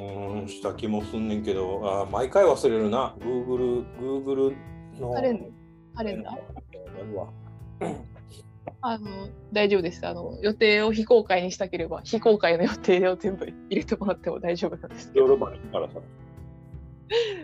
[0.00, 3.14] うん、した気もすんねんけど、あ毎回忘れるな。
[3.18, 4.54] Google、Google
[4.98, 5.12] の。
[5.12, 5.52] カレン
[5.94, 8.19] カレンダー
[8.82, 10.38] あの大丈夫ですあの。
[10.42, 15.10] 予定を非公開にしたければ、非公開の予定を全部入れてもらっても大丈夫なんです。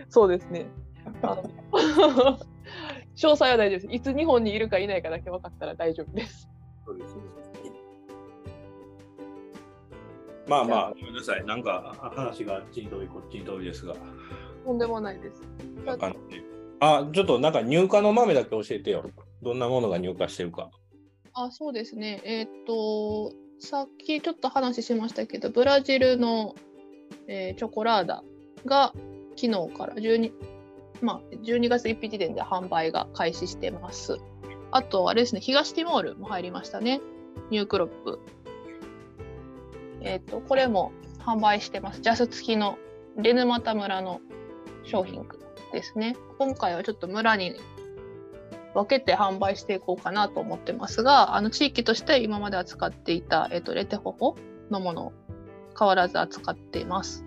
[0.09, 0.67] そうですね。
[3.15, 3.87] 詳細は大丈夫です。
[3.87, 6.49] いつ日本にいるかいないかだけ分かったら大丈夫です。
[6.85, 7.17] そうです
[10.47, 11.45] まあまあ、ごめんなさい。
[11.45, 13.95] なんかあ話があっちに遠いこっちに遠いですが。
[14.65, 15.41] とんでもないです。
[16.79, 19.09] あ、ちょっとなんか入荷の豆だけ教えてよ。
[19.41, 20.69] どんなものが入荷してるか。
[21.39, 22.19] あ、そうですね。
[22.23, 26.55] えーと、さっきちょっと話しましたけど、ブラジルの、
[27.27, 28.23] えーチョコラーダ
[28.65, 28.91] が
[29.35, 30.31] 昨日から12、
[31.01, 34.17] まあ、12月1日時点で販売が開始してます。
[34.71, 37.01] あと、あれですね、東ティモールも入りましたね。
[37.51, 38.19] ニュークロップ。
[40.01, 42.01] えーと、これも販売してます。
[42.01, 42.79] ジャス付きの
[43.15, 44.21] レヌマタ村の
[44.83, 45.23] 商品
[45.71, 46.15] ですね。
[46.39, 47.55] 今回はちょっと村に
[48.77, 54.35] 分けて販売していこうかなと思ってますが、あの地域として今まで扱っていた、えっとレテホホ
[54.69, 55.13] のものを
[55.77, 57.25] 変わらず扱っています。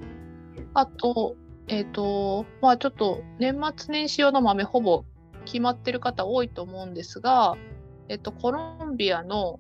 [0.75, 1.35] あと、
[1.67, 5.05] えっ、と、まあちょっと年末年始用の豆ほぼ
[5.45, 7.57] 決まってる方多いと思うんですが、
[8.09, 9.59] えっ、と、コロンビアの、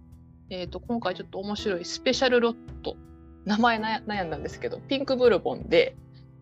[0.48, 2.96] えっ、と、今回ちょっと面白いスペシャルロット、
[3.44, 5.96] 名前な悩んだんですけど、ピンクブルボンで、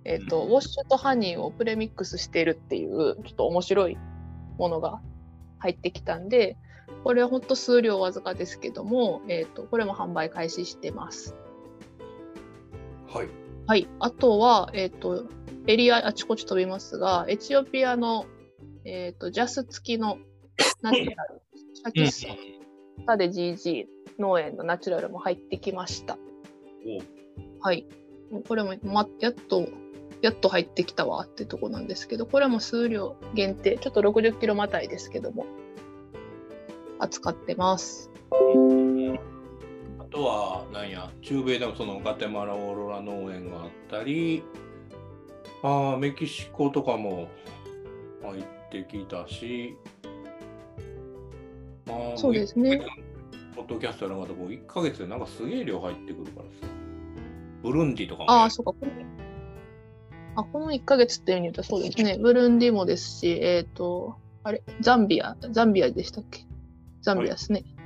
[0.04, 3.96] えっ、と、ウォッシュとハニーをプレミックスしているっていう、ちょっと面白い
[4.58, 5.00] ものが
[5.58, 6.56] 入ってきたんで、
[7.04, 11.34] これは本当数量わずかですけども、えっ、と、これも販売開始してます。
[13.08, 13.28] はい。
[13.66, 13.88] はい。
[14.00, 15.26] あとは、えっ、と、
[15.66, 18.26] エリアあちこち飛びますが、エチオピアの、
[18.84, 20.18] えっ、と、ジャス付きの
[20.82, 21.42] ナチュラル、
[21.74, 22.34] シャキッサ
[23.06, 23.86] タで GG
[24.18, 26.18] 農園のナチュラルも入ってきました。
[27.60, 27.86] はい。
[28.46, 29.66] これも、ま、やっと、
[30.20, 35.46] やっと入ってきたわってとこなんですけど、これも数量限定、ちょっと60キロまたいですけども、
[36.98, 38.10] 扱ってます。
[40.10, 44.42] とは、なんや、中米でもそのガテマラオーロラ農園があったり、
[45.62, 47.28] あメキシコとかも
[48.22, 49.76] 入ってきたし、
[51.86, 52.80] まあ、そうですね。
[53.54, 56.66] ポッドキャストやらまたこう1か月でなんかすげえ量入ってくるからさ。
[57.62, 58.72] ブルンディとかも、ああ、そうか。
[60.40, 62.18] あ、この1か月っていうに言うとそうですね。
[62.18, 66.46] ブルンディもですし、えっ、ー、と、あれ、ザンビア、ザンビアでしたっけ？
[67.02, 67.60] ザンビアですね。
[67.60, 67.78] はい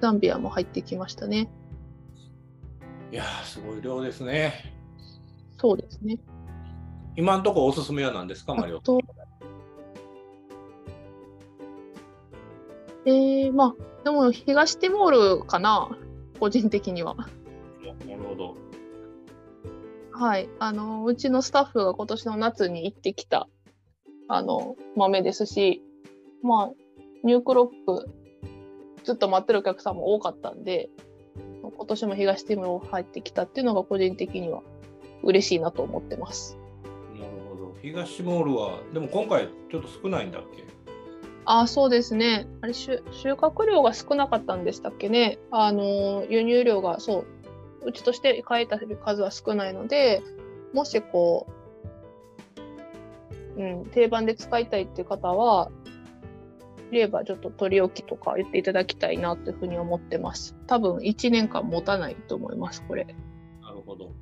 [0.00, 1.48] ザンビアも入ってきましたね。
[3.10, 4.74] いやすごい量ですね。
[5.58, 6.18] そうですね。
[7.16, 8.82] 今のところおすすめは何ですか、マリオ？
[13.06, 15.88] えー、まあ、でも東ティモールかな、
[16.38, 17.14] 個人的には。
[17.14, 18.56] なるほど。
[20.16, 23.48] はい、あのうちのスタッフが今年の夏に行ってきた
[24.28, 25.82] あの豆ですし、
[26.42, 26.70] まあ、
[27.24, 28.08] ニュークロップ
[29.02, 30.88] ずっと待ってるお客さんも多かったんで、
[31.62, 34.62] 今年も東ティモール入ってきたっていうのが個人的には
[35.24, 36.56] 嬉しいなと思ってます。
[37.14, 37.74] なるほど。
[37.82, 40.64] 東モールは、でも今回ちょっと少ないんだっけ？
[41.44, 42.46] あそうですね。
[42.62, 45.38] あれ収穫量が少なかったんでしたっけね。
[45.50, 47.26] あの輸入量がそう
[47.84, 50.22] うちとして買えた数は少ないので、
[50.72, 51.46] もしこ
[53.56, 55.70] う、うん、定番で使いたいっていう方は、
[56.94, 60.56] ればちょっと取り置きとか言っていただきたいなというふうに思ってます。
[60.66, 63.04] 多分1年間持たないと思います、これ。
[63.62, 64.12] なるほど。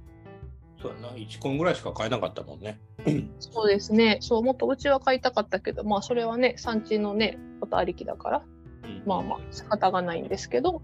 [0.80, 2.80] そうやな、1コンぐらいしか買えなかったもんね。
[3.38, 4.18] そうですね。
[4.20, 8.42] そう、もっとうちは買いたかったけど、まあそれはね、産地のね、ことありきだから、
[8.84, 10.82] うん、まあまあ仕方がないんですけど、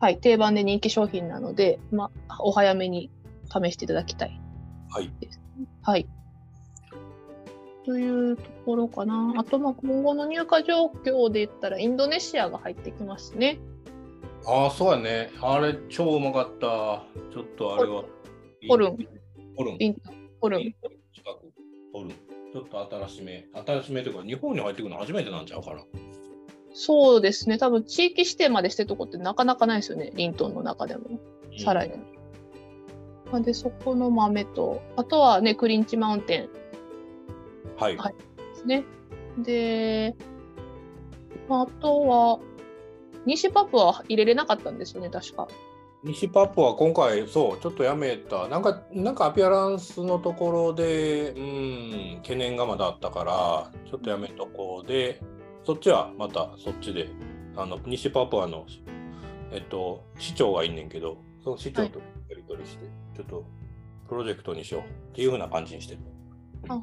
[0.00, 3.10] はい、定番で人気商品なので、まあ、お早めに
[3.46, 4.40] 試していただきたい
[4.90, 5.10] はい。
[5.82, 6.06] はい。
[7.84, 9.34] というところかな。
[9.38, 13.58] あと、まあ、今後の入荷状況で言ったら、インドネシアが入ってきますね。
[14.46, 15.30] ああ、そうやね。
[15.40, 17.04] あれ、超うまかった。
[17.32, 18.04] ちょっとあれは。
[18.68, 18.98] ホルン。
[19.56, 19.78] ホルン。
[20.40, 20.62] ホルン。
[20.62, 21.52] 近く。
[21.92, 22.10] ホルン。
[22.10, 23.46] ちょっと新しめ。
[23.66, 25.82] 新しめというか、日本に入ってくるの初めてなんちゃうかな。
[26.72, 27.58] そうですね。
[27.58, 30.12] 多分、地域指定までしてるとこってなかなかないですよね。
[30.14, 31.18] リントンの中でも。
[31.58, 31.94] さらに。
[33.32, 36.48] うん、で、そこの豆と、あとはね、クリンチマウンテン。
[37.76, 37.96] はい。
[37.96, 38.84] はい、ですね。
[39.38, 40.16] で、
[41.48, 42.38] あとは、
[43.24, 45.48] 西パプは入れれなかったんですよね、確か。
[46.04, 48.48] 西パプは今回、そう、ちょっとやめた。
[48.48, 55.20] なんか、なんかアピアランスのところで、うん、懸念がまだあったから、ちょっとやめとこうで、
[55.68, 57.10] そっちはまたそっちで、
[57.54, 58.64] あの、西パプアの、
[59.52, 63.44] えっと、市長がいんねんけど、その市長とやり取りして、はい、ちょっと
[64.08, 64.84] プロジェクトにしようっ
[65.14, 66.00] ていうふうな感じにしてる。
[66.70, 66.82] あ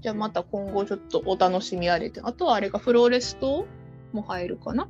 [0.00, 2.20] じゃあまた今後ちょっとお楽しみあれて。
[2.22, 3.66] あとはあれがフローレスト
[4.12, 4.88] も入るかな？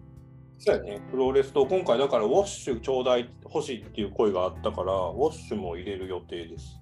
[0.59, 1.01] そうやね。
[1.11, 6.79] フローレスト、今回だからウォッシュちょうだい、欲しいっていう声があったから、ウォッシュも入れる予定です。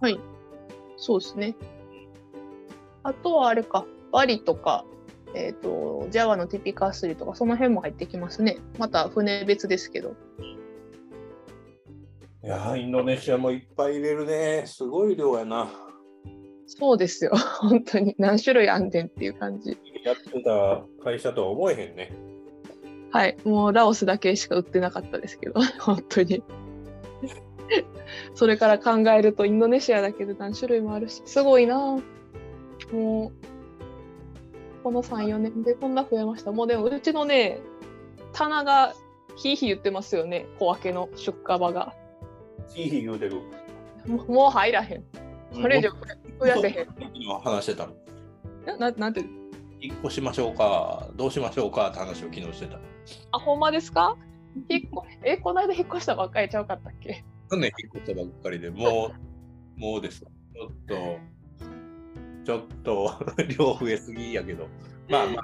[0.00, 0.20] はい。
[0.98, 1.56] そうですね。
[3.02, 4.84] あとはあれか、バリとか、
[5.34, 8.58] えっ、ー、と、ジャワのティピカスリとか、その辺も入ってきますね。
[8.78, 10.14] また船別ですけど。
[12.42, 14.64] いやインドネシアもいっぱい入れるね。
[14.66, 15.68] すごい量やな。
[16.66, 19.78] そうですよ、 本当に何種類あんねんっていう感じ。
[20.04, 22.12] やってた会社とは思えへんね。
[23.10, 26.42] はい、もうラオスだけしか売ってなかったですけど、 本当に。
[28.34, 31.78] それから考えると、インドネシアだけで何種類もあるし、すごいな
[32.92, 33.32] もう、
[34.84, 36.52] この3、4年でこんな増えました。
[36.52, 37.58] もうでも、うちのね、
[38.32, 38.94] 棚が
[39.34, 41.94] ひいひい言ってますよね、小分けの出荷場が。
[42.68, 43.40] ひいひい言うてる。
[44.06, 45.04] もう入らへん。
[45.54, 45.90] これ以上
[46.38, 46.86] 増やせへん。
[47.40, 47.94] 話してたの。
[48.78, 49.20] ななんて
[49.80, 52.78] 引っ越しましょうか、どうしましょうかって話を昨日してた。
[53.32, 54.16] あ、ほんまですか？
[54.68, 57.24] 引っえ、この間引っ越したばっかりちゃうかったっけ？
[57.50, 59.12] 去年引っ越したばっかりでも
[59.76, 60.20] う、もうです。
[60.20, 61.18] ちょっと、
[62.44, 63.12] ちょっと
[63.58, 64.68] 量増えすぎやけど、
[65.08, 65.40] まあま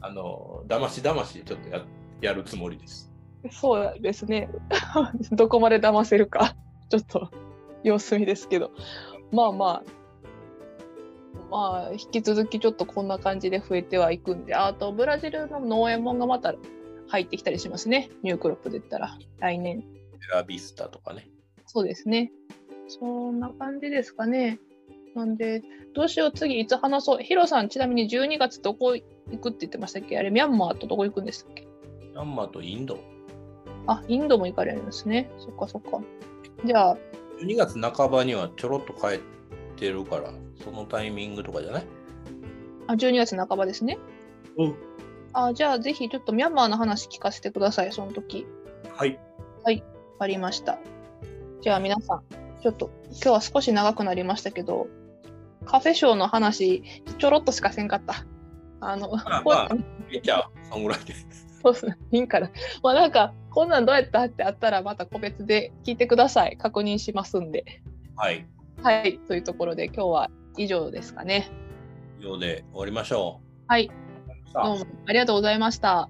[0.00, 1.84] あ、あの、だましだましちょっとや
[2.20, 3.12] やるつもりです。
[3.50, 4.48] そうですね。
[5.32, 6.56] どこまで騙せるか、
[6.88, 7.30] ちょっと
[7.82, 8.70] 様子見ですけど。
[9.32, 9.82] まあまあ、
[11.50, 16.54] まあ、引き続きちょっとこんな感じで増えてはいくんで、あとブラジルの農園もんがまた
[17.08, 19.78] 入ってきたりしますね、ニュークロップで言ったら、来年。
[19.78, 19.82] エ
[20.32, 21.28] ラビスタとかね。
[21.66, 22.32] そうですね。
[22.88, 24.58] そんな感じですかね。
[25.14, 25.62] なんで、
[25.94, 27.22] どうしよう、次いつ話そう。
[27.22, 29.04] ヒロさん、ちなみに12月どこ行
[29.38, 30.18] くって言ってましたっけ？
[30.18, 31.62] あれ、ミャンマーとどこ行くんでしたっけ？
[31.62, 32.98] ミャンマーとインド。
[33.86, 35.30] あ、インドも行かれるんですね。
[35.38, 36.00] そっかそっか。
[36.64, 36.96] じゃあ、
[37.40, 39.20] 12月半ばにはちょろっと帰っ
[39.76, 40.32] てるから、
[40.64, 41.84] そのタイミングとかじゃない？
[42.86, 43.98] あ、12月半ばですね。
[44.58, 44.74] うん。
[45.32, 48.46] あじゃあぜひちょっとミャンマーの話聞かせてください、その時。
[48.94, 49.18] はい。
[49.64, 49.72] わ
[50.18, 50.78] かりました。
[51.60, 52.22] じゃあ皆さん、
[52.62, 54.86] ちょっと今日は少し長くなりましたけど、
[55.66, 56.82] カフェショーの話、
[57.18, 58.24] ちょろっとしかせんかった。
[58.80, 59.74] あの、まあまあ
[60.10, 61.14] いいじゃあ、そんぐらいで。
[61.62, 61.96] そうっすね。
[62.12, 62.50] いいんから。
[62.82, 66.56] まあなんか、こんなんどうやったってあったら、また個別で聞いてください。
[66.56, 67.82] 確認しますんで。
[68.16, 68.46] はい。
[68.82, 69.18] はい。
[69.26, 71.50] というところで、今日は以上ですかね。
[72.20, 73.64] 以上で終わりましょう。
[73.68, 73.90] はい。
[74.52, 76.08] どうもありがとうございました。